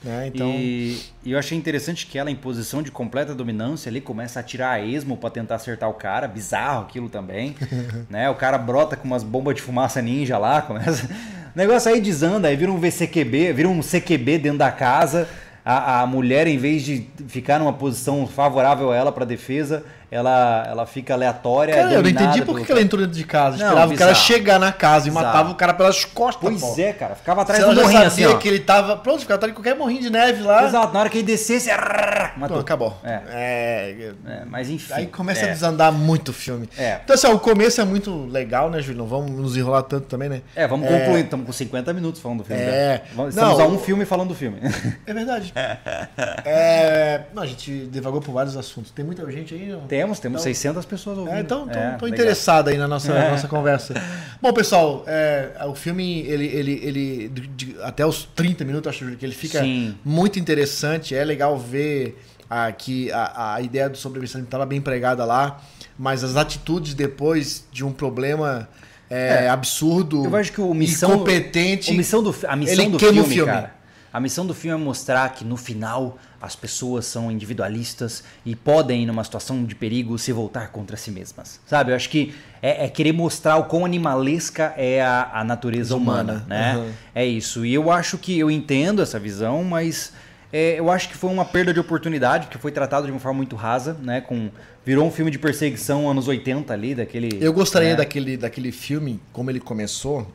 [0.03, 0.27] Né?
[0.27, 4.41] Então, E, e eu achei interessante que ela, em posição de completa dominância, ali começa
[4.41, 6.27] a tirar a esmo pra tentar acertar o cara.
[6.27, 7.55] Bizarro aquilo também.
[8.11, 8.29] né?
[8.29, 10.61] O cara brota com umas bombas de fumaça ninja lá.
[10.63, 11.09] Começa...
[11.53, 15.29] O negócio aí desanda, aí vira um VCQB, vira um CQB dentro da casa.
[15.65, 20.65] A, a mulher, em vez de ficar numa posição favorável a ela pra defesa, ela,
[20.69, 21.75] ela fica aleatória.
[21.75, 23.57] cara, eu não entendi por pelo que ela entrou dentro de casa.
[23.57, 24.27] Não, Esperava o cara bizarro.
[24.27, 25.27] chegar na casa e Bizarro.
[25.27, 26.41] matava o cara pelas costas.
[26.41, 26.75] Pois pô.
[26.81, 27.15] é, cara.
[27.15, 28.37] Ficava Se atrás ela do morrinho assim, ó.
[28.37, 28.97] que ele tava.
[28.97, 30.65] Pronto, ficava atrás de qualquer morrinho de neve lá.
[30.65, 32.49] Exato, na hora que ele descesse, arrrr, matou.
[32.57, 32.97] Pronto, acabou.
[33.05, 33.21] É.
[33.31, 34.93] É, É, mas enfim.
[34.95, 35.51] Aí começa é.
[35.51, 36.69] a desandar muito o filme.
[36.77, 36.99] É.
[37.05, 38.99] Então, assim, ó, o começo é muito legal, né, Júlio?
[38.99, 40.43] Não vamos nos enrolar tanto também, né?
[40.57, 41.25] É, vamos concluir.
[41.25, 42.63] Estamos com 50 minutos falando do filme.
[42.63, 43.03] É.
[43.15, 44.59] Vamos- Estamos Não, a um filme falando do filme.
[45.07, 45.53] É verdade.
[46.45, 48.91] É, Não, a gente devagou por vários assuntos.
[48.91, 49.67] Tem muita gente aí?
[49.69, 49.81] Não?
[50.01, 51.35] Temos, temos Então- 600 pessoas ouvindo.
[51.37, 52.09] É, então, tô, É, tô legal.
[52.09, 53.31] interessado aí na nossa, É.
[53.31, 53.95] nossa conversa.
[54.41, 59.17] Bom, pessoal, é, o filme, ele, ele, ele de- de- até os 30 minutos, acho
[59.17, 59.95] que ele fica Sim.
[60.05, 61.15] muito interessante.
[61.15, 62.21] É legal ver
[62.53, 65.61] ah, que a, a ideia do sobrevivência estava bem empregada lá,
[65.97, 68.69] mas as atitudes depois de um problema
[69.09, 69.49] é, É.
[69.49, 71.93] absurdo, Eu acho que o missão, incompetente.
[71.93, 73.53] o missão do, a missão ele do filme, filme.
[73.53, 73.75] cara.
[74.13, 79.05] A missão do filme é mostrar que no final as pessoas são individualistas e podem,
[79.07, 81.61] numa situação de perigo, se voltar contra si mesmas.
[81.67, 81.93] Sabe?
[81.93, 86.33] Eu acho que é, é querer mostrar o quão animalesca é a, a natureza humana,
[86.33, 86.77] Humana, né?
[86.77, 86.91] uhum.
[87.15, 87.65] É isso.
[87.65, 90.13] E eu acho que eu entendo essa visão, mas
[90.53, 93.37] é, eu acho que foi uma perda de oportunidade, que foi tratado de uma forma
[93.37, 94.21] muito rasa, né?
[94.21, 94.51] Com,
[94.85, 97.39] virou um filme de perseguição anos 80 ali, daquele.
[97.41, 97.97] Eu gostaria né?
[97.97, 100.27] daquele, daquele filme, como ele começou,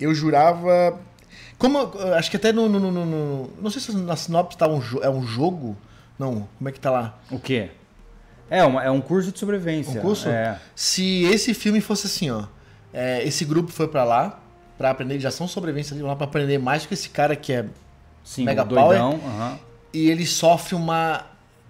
[0.00, 0.98] eu jurava.
[1.60, 1.78] Como.
[1.78, 2.68] eu Acho que até no.
[2.68, 5.76] no, no- no- não sei se na sinopse tá um, é um jogo.
[6.18, 7.18] Não, como é que tá lá?
[7.30, 7.68] O quê?
[8.50, 10.00] É, uma- é um curso de sobrevivência.
[10.00, 10.28] Um curso?
[10.28, 10.58] É.
[10.74, 12.44] Se esse filme fosse assim, ó.
[12.92, 14.40] é, esse grupo foi pra lá
[14.76, 17.66] pra aprender, já são vão lá pra aprender mais que esse cara que é.
[18.24, 19.18] Sim, Mega o doidão.
[19.18, 19.34] Power.
[19.34, 19.58] aham.
[19.92, 21.26] E ele sofre uma.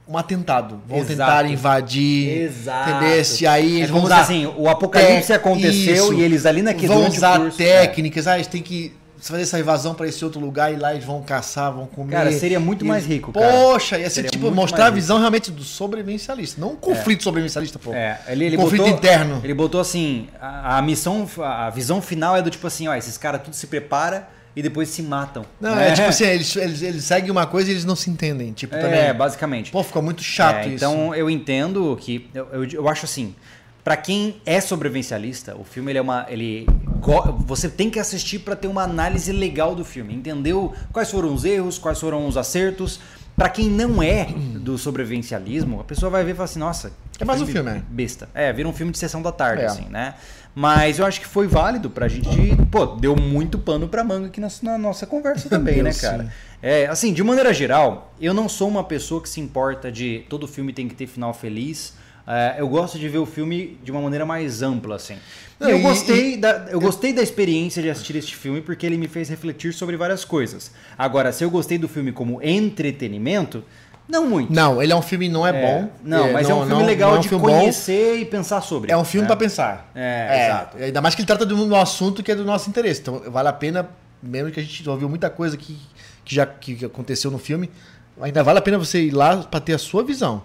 [0.08, 0.80] Um atentado.
[0.88, 1.08] Vão Exato.
[1.30, 2.42] tentar invadir.
[2.42, 2.90] Exato.
[2.90, 3.22] Entendeu?
[3.42, 6.14] E aí É eles como vão usar assim, o apocalipse tec- aconteceu isso.
[6.14, 9.94] e eles ali naquele vão usar curso- técnicas, ah, eles têm que fazer essa invasão
[9.94, 12.12] pra esse outro lugar e lá eles vão caçar, vão comer.
[12.12, 13.52] Cara, seria muito E mais rico, cara.
[13.52, 17.78] Poxa, ia ser Seria tipo mostrar a visão realmente do sobrevivencialista, não um conflito sobrevivencialista,
[17.78, 17.92] pô.
[17.92, 19.40] É, ele, ele um conflito botou, interno.
[19.44, 23.18] Ele botou assim, a, a missão, a visão final é do tipo assim, ó, esses
[23.18, 25.44] caras tudo se prepara e depois se matam.
[25.60, 28.52] Não, é, tipo assim, eles, eles, eles seguem uma coisa e eles não se entendem,
[28.52, 29.14] tipo, É, também.
[29.14, 29.70] basicamente.
[29.70, 30.74] Pô, fica muito chato É, isso.
[30.76, 33.34] Então eu entendo que eu, eu, eu acho assim,
[33.82, 36.66] Pra quem é sobrevivencialista, o filme ele é uma ele
[37.46, 41.44] você tem que assistir pra ter uma análise legal do filme, entendeu quais foram os
[41.44, 43.00] erros, quais foram os acertos.
[43.36, 47.24] Pra quem não é do sobrevivencialismo, a pessoa vai ver e fala assim, nossa, É
[47.24, 47.82] mais um filme, é.
[47.88, 48.28] besta.
[48.34, 49.66] É, vira um filme de sessão da tarde É.
[49.66, 50.14] assim, né?
[50.54, 52.28] Mas eu acho que foi válido pra gente,
[52.70, 56.00] pô, deu muito pano pra manga aqui na, na nossa conversa também, né, sim.
[56.02, 56.30] cara?
[56.60, 60.46] É, assim, de maneira geral, eu não sou uma pessoa que se importa de todo
[60.46, 61.94] filme tem que ter final feliz.
[62.32, 65.14] É, eu gosto de ver o filme de uma maneira mais ampla, assim.
[65.60, 68.86] E Não, eu e- gostei, da, eu gostei da experiência de assistir este filme porque
[68.86, 70.70] ele me fez refletir sobre várias coisas.
[70.96, 73.64] Agora, se eu gostei do filme como entretenimento,
[74.08, 74.52] não muito.
[74.52, 75.88] Não, ele é um filme não é, bom.
[76.02, 77.58] Não, mas é um filme não- legal não é um de filme bom.
[77.58, 78.90] conhecer e pensar sobre.
[78.92, 79.26] É um filme né?
[79.28, 79.90] pra pensar.
[79.94, 80.76] É, exato.
[80.78, 83.00] Ainda mais que ele trata de um assunto que é do nosso interesse.
[83.00, 83.88] Então vale a pena,
[84.22, 85.76] mesmo que a gente ouviu muita coisa que,
[86.24, 87.70] que já que aconteceu no filme,
[88.20, 90.42] ainda vale a pena você ir lá pra ter a sua visão.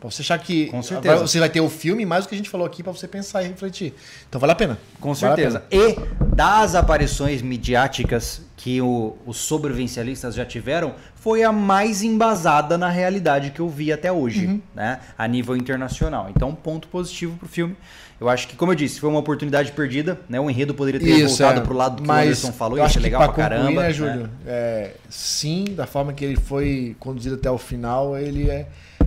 [0.00, 1.14] Pra você achar que Com certeza.
[1.16, 3.06] vai- você vai ter o filme mais o que a gente falou aqui pra você
[3.06, 3.92] pensar e refletir.
[4.28, 4.78] Então vale a pena.
[4.98, 5.62] Com Vale certeza.
[5.70, 5.94] E
[6.34, 13.50] das aparições midiáticas que o- os sobrevivencialistas já tiveram, foi a mais embasada na realidade
[13.50, 14.60] que eu vi até hoje, Uhum.
[14.74, 15.00] né?
[15.18, 16.28] A nível internacional.
[16.34, 17.76] Então, ponto positivo pro filme.
[18.18, 20.38] Eu acho que, como eu disse, foi uma oportunidade perdida, né?
[20.40, 21.64] O enredo poderia ter Isso, voltado é.
[21.64, 23.80] pro lado do que o Mas Anderson falou, eu acho que legal pra, concluir, caramba.
[23.82, 23.92] né, né?
[23.92, 24.30] Júlio?
[24.46, 28.66] É, sim, da forma que ele foi conduzido até o final, ele é.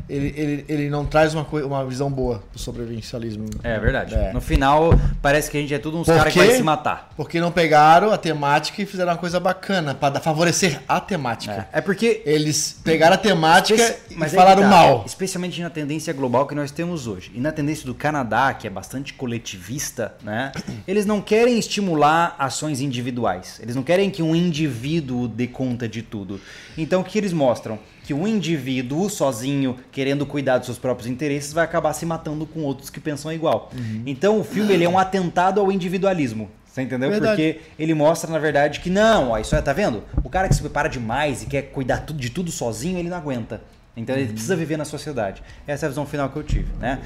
[0.09, 3.45] Ele, ele, ele não traz uma, uma visão boa do sobrevivencialismo.
[3.63, 4.13] É verdade.
[4.13, 4.33] É.
[4.33, 4.91] No final,
[5.21, 7.09] parece que a gente é tudo uns caras que vai se matar.
[7.15, 11.67] Porque não pegaram a temática e fizeram uma coisa bacana, pra dar- favorecer a temática.
[11.71, 15.01] É, é porque Eles pegaram a temática Espe- e mas aí falaram tá, mal.
[15.03, 17.31] é, Especialmente na tendência global que nós temos hoje.
[17.33, 20.51] E na tendência do Canadá, que é bastante coletivista, né?
[20.87, 23.59] Eles não querem estimular ações individuais.
[23.61, 26.39] Eles não querem que um indivíduo dê conta de tudo.
[26.77, 27.79] Então o que eles mostram?
[28.03, 32.61] Que um indivíduo sozinho, querendo cuidar dos seus próprios interesses, vai acabar se matando com
[32.61, 33.71] outros que pensam igual.
[33.73, 34.03] Uhum.
[34.05, 36.49] Então o filme ele é um atentado ao individualismo.
[36.65, 37.09] Você entendeu?
[37.09, 37.35] Verdade.
[37.35, 40.03] Porque ele mostra, na verdade, que não, ó, isso é, tá vendo?
[40.23, 43.61] O cara que se prepara demais e quer cuidar de tudo sozinho, ele não aguenta.
[43.95, 45.43] Então ele precisa viver na sociedade.
[45.67, 46.99] Essa é a visão final que eu tive, né?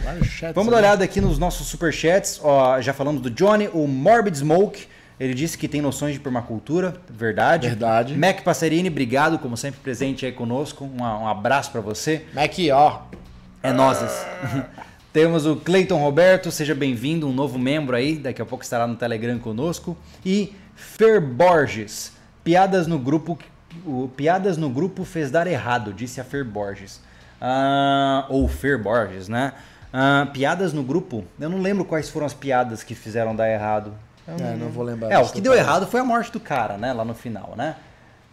[0.55, 2.39] Vamos dar uma olhada aqui nos nossos superchats.
[2.41, 4.87] Ó, já falamos do Johnny, o Morbid Smoke.
[5.19, 7.67] Ele disse que tem noções de permacultura, verdade.
[7.69, 8.15] Verdade.
[8.15, 10.85] Mac Passerini, obrigado, como sempre, presente aí conosco.
[10.85, 12.25] Um, um abraço pra você.
[12.33, 13.01] Mac, ó.
[13.63, 14.11] É nozes.
[15.11, 18.95] Temos o Cleiton Roberto, seja bem-vindo, um novo membro aí, daqui a pouco estará no
[18.95, 19.97] Telegram conosco.
[20.23, 22.11] E Fer Borges,
[22.43, 23.39] piadas no grupo,
[23.83, 27.01] o, piadas no grupo fez dar errado, disse a Fer Borges.
[27.41, 29.53] Ah, ou Fer Borges, né?
[29.91, 33.93] Ah, piadas no grupo, eu não lembro quais foram as piadas que fizeram dar errado.
[34.27, 35.11] Eu É, não vou lembrar.
[35.11, 36.91] é, o que deu errado foi a morte do cara, né?
[36.93, 37.75] Lá no final, né?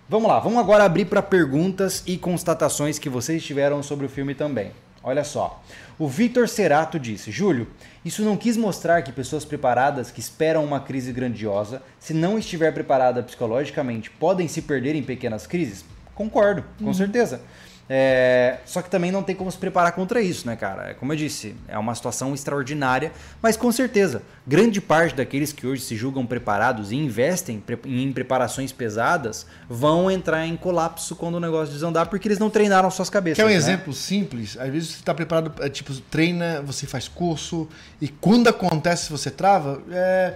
[0.09, 4.35] Vamos lá, vamos agora abrir para perguntas e constatações que vocês tiveram sobre o filme
[4.35, 4.73] também.
[5.03, 5.63] Olha só.
[5.99, 7.69] O Vitor Cerato disse: Júlio,
[8.05, 12.73] isso não quis mostrar que pessoas preparadas que esperam uma crise grandiosa, se não estiver
[12.73, 15.85] preparada psicologicamente, podem se perder em pequenas crises?
[16.15, 17.41] Concordo, com certeza.
[17.89, 20.91] É, só que também não tem como se preparar contra isso, né, cara?
[20.91, 23.13] É Como eu disse, é uma situação extraordinária,
[23.43, 28.73] mas com certeza, grande parte daqueles que hoje se julgam preparados e investem em preparações
[28.73, 33.37] pesadas vão entrar em colapso quando o negócio desandar porque eles não treinaram suas cabeças.
[33.37, 33.55] Quer um né?
[33.55, 34.57] exemplo simples?
[34.59, 37.69] Às vezes você está preparado, é, tipo, treina, você faz curso,
[38.01, 40.35] e quando acontece você trava, é,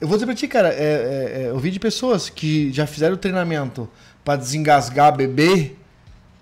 [0.00, 2.86] eu vou dizer pra ti, cara, é, é, é, eu vi de pessoas que já
[2.86, 3.88] fizeram o treinamento
[4.24, 5.76] para desengasgar bebê,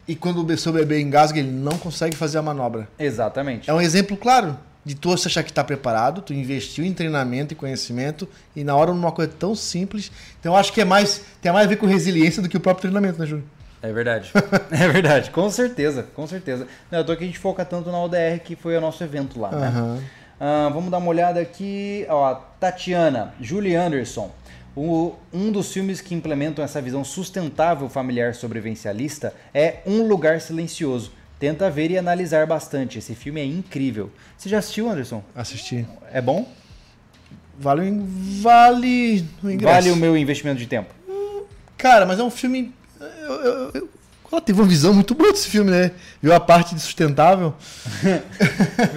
[0.08, 2.88] e quando o seu bebê engasga, ele não consegue fazer a manobra.
[2.98, 3.68] Exatamente.
[3.68, 7.52] É um exemplo claro de tu você achar que está preparado, tu investiu em treinamento
[7.52, 10.10] e conhecimento, e na hora numa coisa tão simples.
[10.40, 12.60] Então eu acho que é mais, tem mais a ver com resiliência do que o
[12.60, 13.44] próprio treinamento, né, Júlio?
[13.82, 14.32] É verdade.
[14.72, 16.66] é verdade, com certeza, com certeza.
[16.90, 19.38] Não, eu tô que a gente foca tanto na ODR, que foi o nosso evento
[19.38, 20.00] lá, né?
[20.40, 22.06] Ah, vamos dar uma olhada aqui.
[22.08, 24.30] Ó, Tatiana, Julie Anderson.
[24.80, 31.10] O- um dos filmes que implementam essa visão sustentável familiar sobrevivencialista é Um Lugar Silencioso.
[31.40, 32.98] Tenta ver e analisar bastante.
[32.98, 34.08] Esse filme é incrível.
[34.36, 35.22] Você já assistiu, Anderson?
[35.34, 35.84] Assisti.
[36.12, 36.48] É bom?
[37.58, 37.90] Vale,
[38.40, 39.74] vale o ingresso.
[39.74, 40.94] Vale o meu investimento de tempo.
[41.76, 42.72] Cara, mas é um filme.
[43.00, 43.88] Eu, eu, eu-
[44.30, 45.92] ela teve uma visão muito boa desse filme, né?
[46.22, 47.54] Viu a parte de sustentável.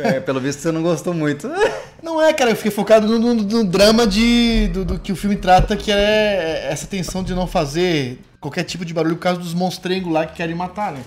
[0.04, 1.50] É, pelo visto você não gostou muito.
[2.04, 5.16] Não é, cara, eu fiquei focado no, no- no drama de, do, do que o
[5.16, 9.40] filme trata, que é essa tensão de não fazer qualquer tipo de barulho por causa
[9.40, 11.04] dos monstrengos lá que querem matar, né?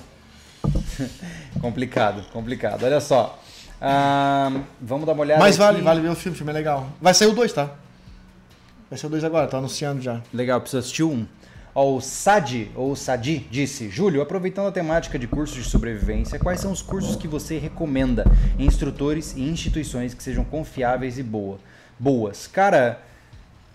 [1.61, 2.85] complicado, complicado.
[2.85, 3.39] Olha só.
[3.81, 5.85] Ah, vamos dar uma olhada Mas vale, aqui.
[5.85, 6.89] vale ver o filme, o filme é legal.
[7.01, 7.71] Vai sair o 2, tá?
[8.89, 10.21] Vai ser o 2 agora, tá anunciando já.
[10.33, 11.27] Legal, preciso assistir um.
[11.75, 16.71] O Sadi, ou Sadi, disse: Júlio, aproveitando a temática de cursos de sobrevivência, quais são
[16.71, 18.25] os cursos que você recomenda
[18.57, 21.59] em instrutores e instituições que sejam confiáveis e boa,
[21.99, 22.47] boas?
[22.47, 23.03] Cara,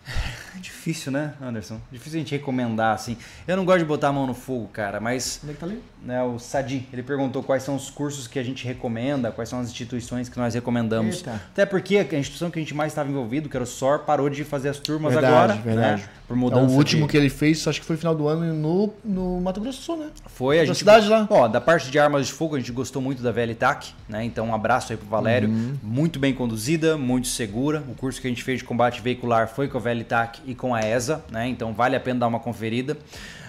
[0.55, 0.78] é difícil,
[1.11, 1.79] né, Anderson?
[1.91, 3.17] Difícil a gente recomendar assim.
[3.47, 5.65] Eu não gosto de botar a mão no fogo, cara, mas Onde é que tá
[5.65, 5.81] ali?
[6.01, 9.59] né, o Sadi, ele perguntou quais são os cursos que a gente recomenda, quais são
[9.59, 11.17] as instituições que nós recomendamos.
[11.17, 11.41] Eita.
[11.51, 14.29] Até porque a instituição que a gente mais estava envolvido, que era o SOR, parou
[14.29, 16.01] de fazer as turmas Verdade, agora, verdade.
[16.03, 17.11] né, por mudança o último de...
[17.11, 19.97] que ele fez, acho que foi final do ano no, no Mato Grosso do Sul,
[19.97, 20.09] né?
[20.27, 20.77] Foi a gente.
[20.77, 21.27] cidade lá.
[21.29, 24.23] Ó, da parte de armas de fogo, a gente gostou muito da VLTAC, né?
[24.23, 25.49] Então, um abraço aí pro Valério.
[25.49, 25.75] Uhum.
[25.81, 27.83] Muito bem conduzida, muito segura.
[27.89, 30.73] O curso que a gente fez de combate veicular foi com a VLTAC e com
[30.73, 31.47] a ESA, né?
[31.47, 32.97] Então, vale a pena dar uma conferida.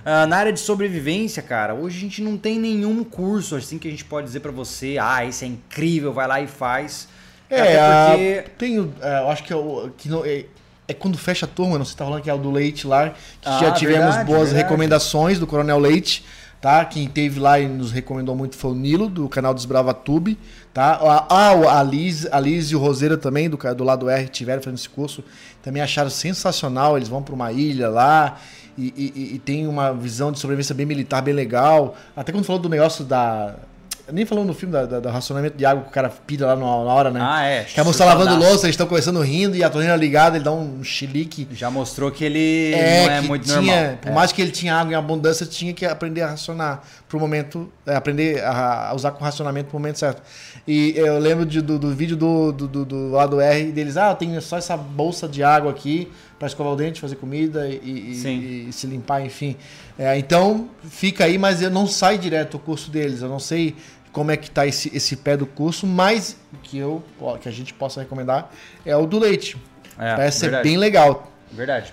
[0.04, 3.86] Ah, na área de sobrevivência, cara, hoje a gente não tem nenhum curso assim que
[3.86, 7.06] a gente pode dizer pra você, ah, esse é incrível, vai lá e faz.
[7.50, 8.10] É, Até
[8.42, 9.56] porque tem, é, eu acho que, é,
[9.98, 10.44] que não, é,
[10.88, 12.86] é quando fecha a turma, não sei se tá falando que é o do Leite
[12.86, 14.62] lá, que Ah, já tivemos verdade, boas verdade.
[14.62, 16.24] recomendações do Coronel Leite,
[16.60, 16.84] tá?
[16.84, 20.38] Quem teve lá e nos recomendou muito foi o Nilo, do canal Desbravatube,
[20.74, 20.98] tá?
[21.28, 24.78] Ah, a Liz, a Liz e o Roseira também, do, do lado R, tiveram fazendo
[24.78, 25.24] esse curso,
[25.62, 28.38] também acharam sensacional, eles vão para uma ilha lá
[28.76, 31.96] e, e, e, tem uma visão de sobrevivência bem militar, bem legal.
[32.16, 33.56] Até quando falou do negócio da
[34.12, 36.56] nem falando no filme da, da, do racionamento de água que o cara pira lá
[36.56, 37.20] na, hora, né?
[37.22, 37.64] Ah, é.
[37.64, 40.52] Que a moça lavando louça, eles estão conversando rindo e a torneira ligada, ele dá
[40.52, 41.48] um chilique.
[41.52, 43.98] Já mostrou que ele é, não é muito tinha, normal.
[44.02, 44.14] Por é.
[44.14, 47.96] mais que ele tinha água em abundância, tinha que aprender a racionar pro momento, é,
[47.96, 50.22] aprender a, a, usar com racionamento pro momento certo.
[50.66, 54.10] E eu lembro de, do, do, vídeo do, do, do, do lado R deles, ah,
[54.10, 57.80] eu tenho só essa bolsa de água aqui para escovar o dente, fazer comida e,
[57.84, 59.56] e, e se limpar, enfim.
[59.98, 63.20] É, então, fica aí, mas eu não saio direto o curso deles.
[63.20, 63.76] Eu não sei
[64.12, 67.02] como é que está esse, esse pé do curso, mas o que, eu,
[67.40, 68.50] que a gente possa recomendar
[68.84, 69.56] é o do leite.
[69.98, 70.62] É, Parece verdade.
[70.62, 71.30] ser bem legal.
[71.52, 71.92] Verdade.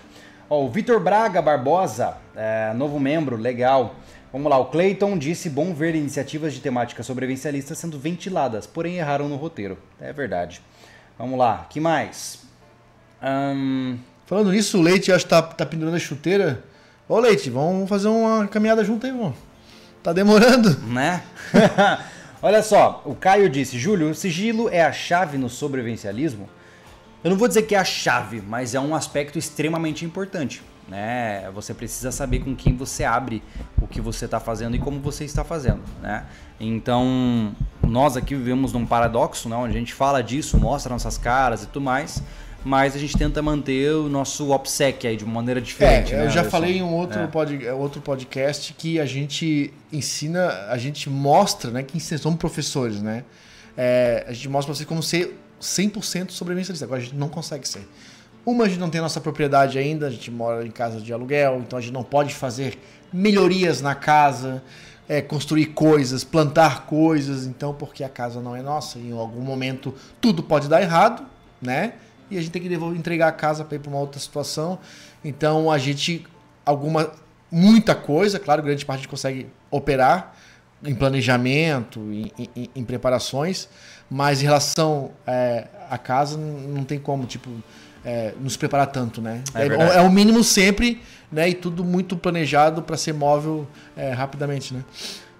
[0.50, 3.96] Ó, o Vitor Braga Barbosa, é, novo membro, legal.
[4.32, 9.28] Vamos lá, o Clayton disse bom ver iniciativas de temática sobrevivencialista sendo ventiladas, porém erraram
[9.28, 9.78] no roteiro.
[10.00, 10.62] É verdade.
[11.18, 12.44] Vamos lá, que mais?
[13.22, 13.98] Um...
[14.26, 16.64] Falando nisso, o Leite acho que tá, tá pendurando a chuteira.
[17.10, 19.34] Ô Leite, vamos fazer uma caminhada junto aí, irmão.
[20.08, 20.70] Tá demorando.
[20.88, 21.22] Né?
[22.42, 26.48] Olha só, o Caio disse: Júlio, o sigilo é a chave no sobrevivencialismo?
[27.22, 30.64] Eu não vou dizer que é a chave, mas é um aspecto extremamente importante.
[30.88, 31.52] Né?
[31.54, 33.44] Você precisa saber com quem você abre
[33.82, 35.82] o que você está fazendo e como você está fazendo.
[36.02, 36.24] Né?
[36.58, 37.54] Então,
[37.86, 39.58] nós aqui vivemos num paradoxo, né?
[39.58, 42.24] onde a gente fala disso, mostra nossas caras e tudo mais,
[42.68, 46.14] mas a gente tenta manter o nosso OPSEC aí de uma maneira diferente.
[46.14, 47.26] É, né, eu já falei em um outro, é.
[47.26, 53.24] pod, outro podcast que a gente ensina, a gente mostra, né, que somos professores, né?
[53.78, 56.84] É, a gente mostra para vocês como ser 100% sobrevivencialista.
[56.84, 57.88] Agora a gente não consegue ser.
[58.46, 61.14] Uma, a gente não tem a nossa propriedade ainda, a gente mora em casa de
[61.14, 62.78] aluguel, então a gente não pode fazer
[63.14, 64.62] melhorias na casa,
[65.08, 69.96] é, construir coisas, plantar coisas, então porque a casa não é nossa, em algum momento
[70.20, 71.26] tudo pode dar errado,
[71.62, 71.94] né?
[72.30, 74.80] E a gente tem que devolver, entregar a casa para ir para uma outra situação.
[75.24, 76.26] Então a gente
[76.66, 77.12] alguma
[77.52, 80.36] muita coisa, claro, grande parte a gente consegue operar
[80.84, 83.68] em planejamento, em, em, em preparações,
[84.10, 87.50] mas em relação é, à casa não tem como tipo
[88.06, 89.44] é, nos preparar tanto, né?
[89.54, 91.02] É, é, é, o mínimo sempre,
[91.32, 91.50] né?
[91.50, 94.84] E tudo muito planejado para ser móvel é, rapidamente, né?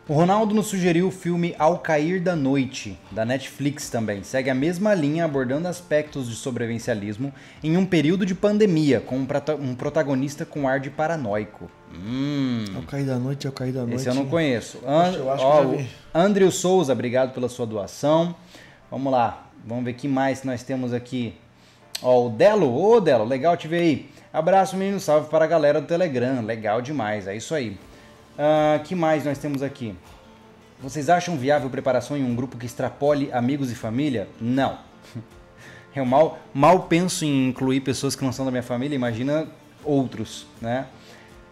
[0.10, 4.24] O Ronaldo nos sugeriu o filme Ao Cair da Noite, da Netflix também.
[4.24, 9.76] Segue a mesma linha, abordando aspectos de sobrevivencialismo em um período de pandemia, com um,
[9.76, 11.70] protagonista com ar de paranoico.
[11.94, 12.64] Hum.
[12.74, 13.96] Ao Cair da Noite, Ao Cair da Noite.
[13.96, 14.80] Esse eu não conheço.
[14.88, 15.12] And...
[15.14, 15.86] eu acho ó, que
[16.16, 18.34] Andrew Souza, obrigado pela sua doação.
[18.90, 21.34] Vamos lá, vamos ver o que mais nós temos aqui.
[22.02, 24.10] Ó, o Delo, ô Delo, legal te ver aí.
[24.32, 27.78] Abraço, menino, salve para a galera do Telegram, legal demais, é isso aí.
[28.38, 29.96] Uh, que mais nós temos aqui?
[30.80, 34.28] Vocês acham viável preparação em um grupo que extrapole amigos e família?
[34.40, 34.78] Não.
[35.96, 39.48] Eu mal, mal penso em incluir pessoas que não são da minha família, imagina
[39.84, 40.86] outros, né?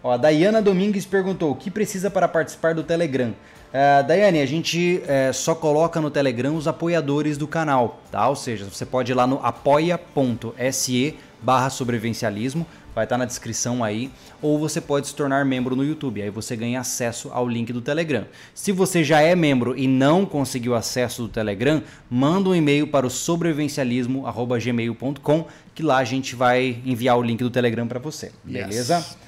[0.00, 3.30] Ó, a Dayana Domingues perguntou: o que precisa para participar do Telegram?
[3.30, 8.28] Uh, Daiane, a gente uh, só coloca no Telegram os apoiadores do canal, tá?
[8.28, 12.64] Ou seja, você pode ir lá no apoia.se barra sobrevivencialismo
[12.96, 16.56] vai estar na descrição aí, ou você pode se tornar membro no YouTube, aí você
[16.56, 18.24] ganha acesso ao link do Telegram.
[18.54, 23.06] Se você já é membro e não conseguiu acesso do Telegram, manda um e-mail para
[23.06, 25.44] o sobrevivencialismo@gmail.com,
[25.74, 28.96] que lá a gente vai enviar o link do Telegram para você, beleza?
[28.96, 29.18] Yes.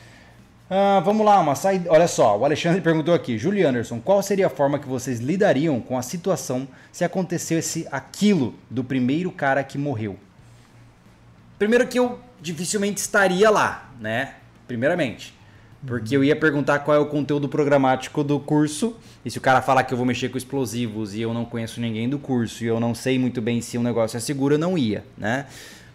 [0.71, 1.93] Ah, vamos lá, uma saída.
[1.93, 5.79] Olha só, o Alexandre perguntou aqui, Julie Anderson, qual seria a forma que vocês lidariam
[5.79, 10.19] com a situação se acontecesse aquilo do primeiro cara que morreu?
[11.59, 14.35] Primeiro que eu dificilmente estaria lá, né?
[14.67, 15.35] Primeiramente.
[15.87, 18.97] Porque eu ia perguntar qual é o conteúdo programático do curso.
[19.25, 21.81] E se o cara falar que eu vou mexer com explosivos e eu não conheço
[21.81, 24.59] ninguém do curso e eu não sei muito bem se o negócio é seguro, eu
[24.59, 25.47] não ia, né?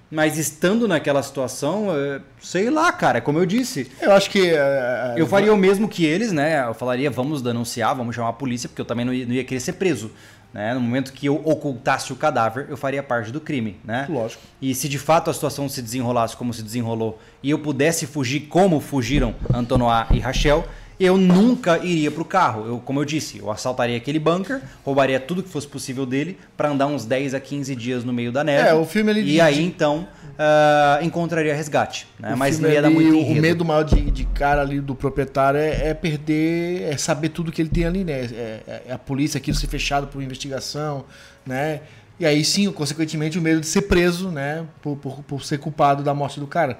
[0.09, 3.91] Mas estando naquela situação, é, sei lá, cara, como eu disse.
[3.99, 4.39] Eu acho que.
[4.39, 6.63] Uh, eu faria o mesmo que eles, né?
[6.67, 9.43] Eu falaria, vamos denunciar, vamos chamar a polícia, porque eu também não ia, não ia
[9.43, 10.11] querer ser preso.
[10.53, 10.73] Né?
[10.73, 13.77] No momento que eu ocultasse o cadáver, eu faria parte do crime.
[13.83, 14.05] Né?
[14.09, 14.41] Lógico.
[14.61, 18.41] E se de fato a situação se desenrolasse como se desenrolou e eu pudesse fugir
[18.41, 20.63] como fugiram Antonois e Rachel,
[21.03, 22.65] eu nunca iria para o carro.
[22.65, 26.69] Eu, como eu disse, eu assaltaria aquele bunker, roubaria tudo que fosse possível dele para
[26.69, 28.69] andar uns 10 a 15 dias no meio da neve.
[28.69, 32.07] É, o filme ele E aí então uh, encontraria resgate.
[32.19, 32.35] Né?
[32.37, 33.39] Mas não ia dar muito enredo.
[33.39, 37.51] O medo maior de, de cara ali do proprietário é, é, perder, é saber tudo
[37.51, 38.13] que ele tem ali, né?
[38.13, 41.05] É, é, é a polícia aquilo ser fechado por investigação,
[41.45, 41.81] né?
[42.19, 44.65] E aí sim, consequentemente, o medo de ser preso, né?
[44.81, 46.79] Por, por, por ser culpado da morte do cara.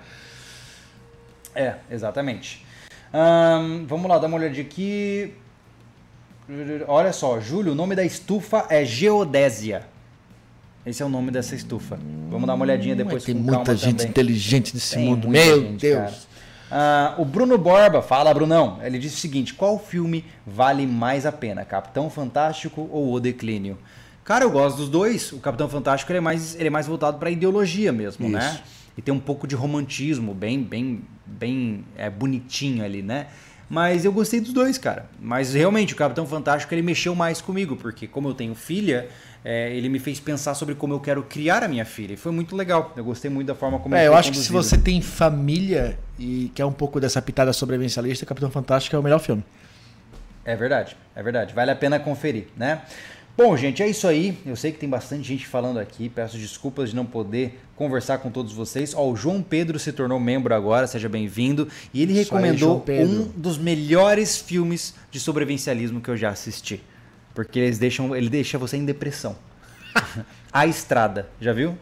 [1.56, 2.64] É, exatamente.
[3.88, 5.34] Vamos lá, dar uma olhadinha aqui.
[6.88, 9.84] Olha só, Júlio, o nome da estufa é Geodésia.
[10.86, 11.98] Esse é o nome dessa estufa.
[12.30, 14.10] Vamos dar uma olhadinha depois Tem com muita gente também.
[14.10, 15.30] inteligente nesse Tem mundo.
[15.30, 16.28] Meu gente, Deus.
[16.70, 21.32] Ah, o Bruno Borba, fala Brunão, ele disse o seguinte, qual filme vale mais a
[21.32, 23.78] pena, Capitão Fantástico ou O Declínio?
[24.26, 25.32] Cara, eu gosto dos dois.
[25.32, 28.60] O Capitão Fantástico ele é mais, ele é mais voltado para ideologia mesmo, né?
[28.98, 33.28] E tem um pouco de romantismo, bem, bem, bem é, bonitinho ali, né?
[33.70, 35.10] Mas eu gostei dos dois, cara.
[35.20, 39.08] Mas realmente o Capitão Fantástico ele mexeu mais comigo, porque como eu tenho filha,
[39.44, 42.14] é, ele me fez pensar sobre como eu quero criar a minha filha.
[42.14, 42.94] E foi muito legal.
[42.96, 44.64] Eu gostei muito da forma como É, eu acho que se conduzido.
[44.64, 49.20] você tem família e quer um pouco dessa pitada sobrevivencialista, Capitão Fantástico é o melhor
[49.20, 49.44] filme.
[50.46, 51.54] É verdade, é verdade.
[51.54, 52.82] Vale a pena conferir, né?
[53.36, 54.38] Bom, gente, é isso aí.
[54.46, 56.08] Eu sei que tem bastante gente falando aqui.
[56.08, 58.94] Peço desculpas de não poder conversar com todos vocês.
[58.94, 61.68] Ó, o João Pedro se tornou membro agora, seja bem-vindo.
[61.92, 63.12] E ele aí, recomendou Pedro.
[63.12, 66.80] um dos melhores filmes de sobrevivencialismo que eu já assisti.
[67.34, 69.36] Porque eles deixam, ele deixa você em depressão.
[70.54, 71.76] a Estrada, já viu?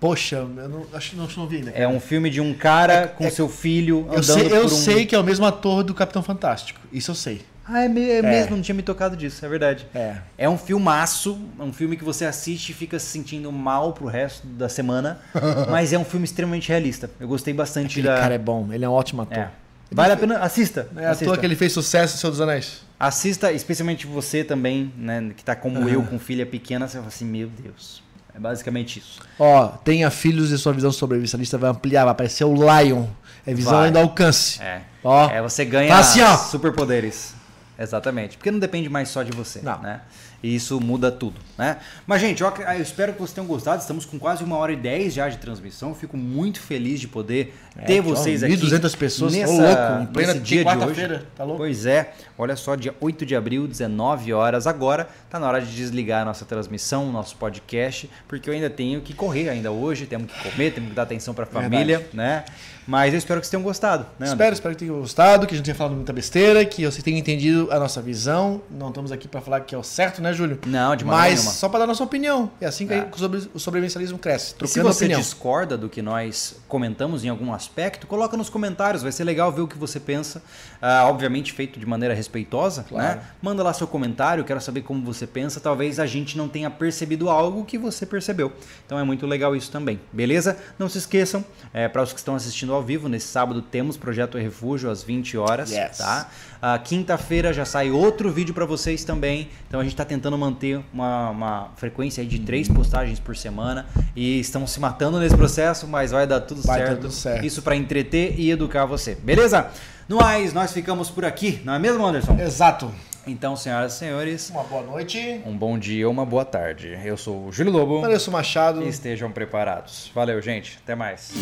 [0.00, 1.70] Poxa, eu não, acho que não, não vi ainda.
[1.70, 4.64] É um filme de um cara com é- seu filho andando Eu, sei, eu por
[4.64, 4.68] um...
[4.68, 6.80] sei que é o mesmo ator do Capitão Fantástico.
[6.92, 7.42] Isso eu sei.
[7.68, 9.86] Ah, é, me- é mesmo, não tinha me tocado disso, é verdade.
[9.94, 10.16] É.
[10.38, 14.06] É um filmaço, é um filme que você assiste e fica se sentindo mal pro
[14.06, 15.18] resto da semana,
[15.70, 17.10] mas é um filme extremamente realista.
[17.18, 18.20] Eu gostei bastante Aquele da.
[18.20, 19.38] cara é bom, ele é um ótimo ator.
[19.38, 19.50] É.
[19.90, 20.88] Vale a pena, assista.
[20.96, 21.26] É à assista.
[21.26, 22.82] toa que ele fez sucesso em Senhor dos Anéis.
[22.98, 27.24] Assista, especialmente você também, né, que tá como eu com filha pequena, você fala assim,
[27.24, 28.02] meu Deus.
[28.34, 29.20] É basicamente isso.
[29.38, 33.06] Ó, tenha filhos e sua visão sobrevivencialista vai ampliar, vai aparecer o Lion.
[33.46, 33.82] É visão Vai.
[33.82, 34.60] além do alcance.
[34.60, 34.80] É.
[35.04, 35.30] Ó.
[35.30, 37.35] É, você ganha assim, superpoderes.
[37.78, 38.36] Exatamente.
[38.36, 39.60] Porque não depende mais só de você.
[39.62, 39.80] Não.
[39.80, 40.00] Né?
[40.42, 41.40] E isso muda tudo.
[41.56, 41.78] Né?
[42.06, 43.80] Mas, gente, eu, eu espero que vocês tenham gostado.
[43.80, 45.94] Estamos com quase uma hora e dez já de transmissão.
[45.94, 47.54] Fico muito feliz de poder
[47.86, 48.56] ter É, vocês ó, aqui.
[48.56, 51.22] 1.200 pessoas, nessa, louco, em plena nesse dia de hoje.
[51.34, 51.58] tá louco?
[51.58, 52.12] Pois é.
[52.38, 54.66] Olha só, dia 8 de abril, 19 horas.
[54.66, 59.00] Agora tá na hora de desligar a nossa transmissão, nosso podcast, porque eu ainda tenho
[59.00, 60.06] que correr ainda hoje.
[60.06, 62.44] Temos que comer, temos que dar atenção pra família, né?
[62.86, 64.06] Mas eu espero que vocês tenham gostado.
[64.16, 64.28] Né?
[64.28, 67.18] Espero, espero que tenham gostado, que a gente tenha falado muita besteira, que vocês tenham
[67.18, 68.62] entendido a nossa visão.
[68.70, 70.58] Não estamos aqui para falar que é o certo, né, Júlio?
[70.66, 71.54] Não, de maneira Mas nenhuma.
[71.56, 72.50] só para dar nossa opinião.
[72.60, 73.08] É assim que É.
[73.12, 75.20] o sobre- o sobrevivencialismo cresce, se você opinião.
[75.20, 79.62] discorda do que nós comentamos em algum aspecto, coloca nos comentários, vai ser legal ver
[79.62, 80.42] o que você pensa.
[80.80, 83.16] Ah, obviamente feito de maneira respeitosa, Claro.
[83.18, 83.22] né?
[83.40, 85.58] Manda lá seu comentário, quero saber como você pensa.
[85.58, 88.52] Talvez a gente não tenha percebido algo que você percebeu.
[88.84, 90.56] Então é muito legal isso também, beleza?
[90.78, 94.36] Não se esqueçam, é, para os que estão assistindo ao vivo, nesse sábado temos Projeto
[94.38, 95.98] Refúgio às 20 horas, Yes.
[95.98, 96.28] tá?
[96.60, 99.48] Ah, Quinta-feira já sai outro vídeo para vocês também.
[99.68, 103.86] Então a gente está tentando manter uma, uma frequência aí de três postagens por semana
[104.14, 107.00] e estamos se matando nesse processo, mas vai dar tudo Vai certo.
[107.02, 107.44] tudo certo.
[107.44, 109.68] Isso para entreter e educar você, beleza?
[110.08, 112.36] No mais, nós ficamos por aqui, não é mesmo, Anderson?
[112.40, 112.90] Exato.
[113.26, 115.40] Então, senhoras e senhores, Uma boa noite.
[115.44, 116.96] um bom dia ou uma boa tarde.
[117.04, 118.04] Eu sou o Júlio Lobo.
[118.04, 118.84] Anderson Machado.
[118.84, 120.12] E estejam preparados.
[120.14, 120.78] Valeu, gente.
[120.84, 121.32] Até mais.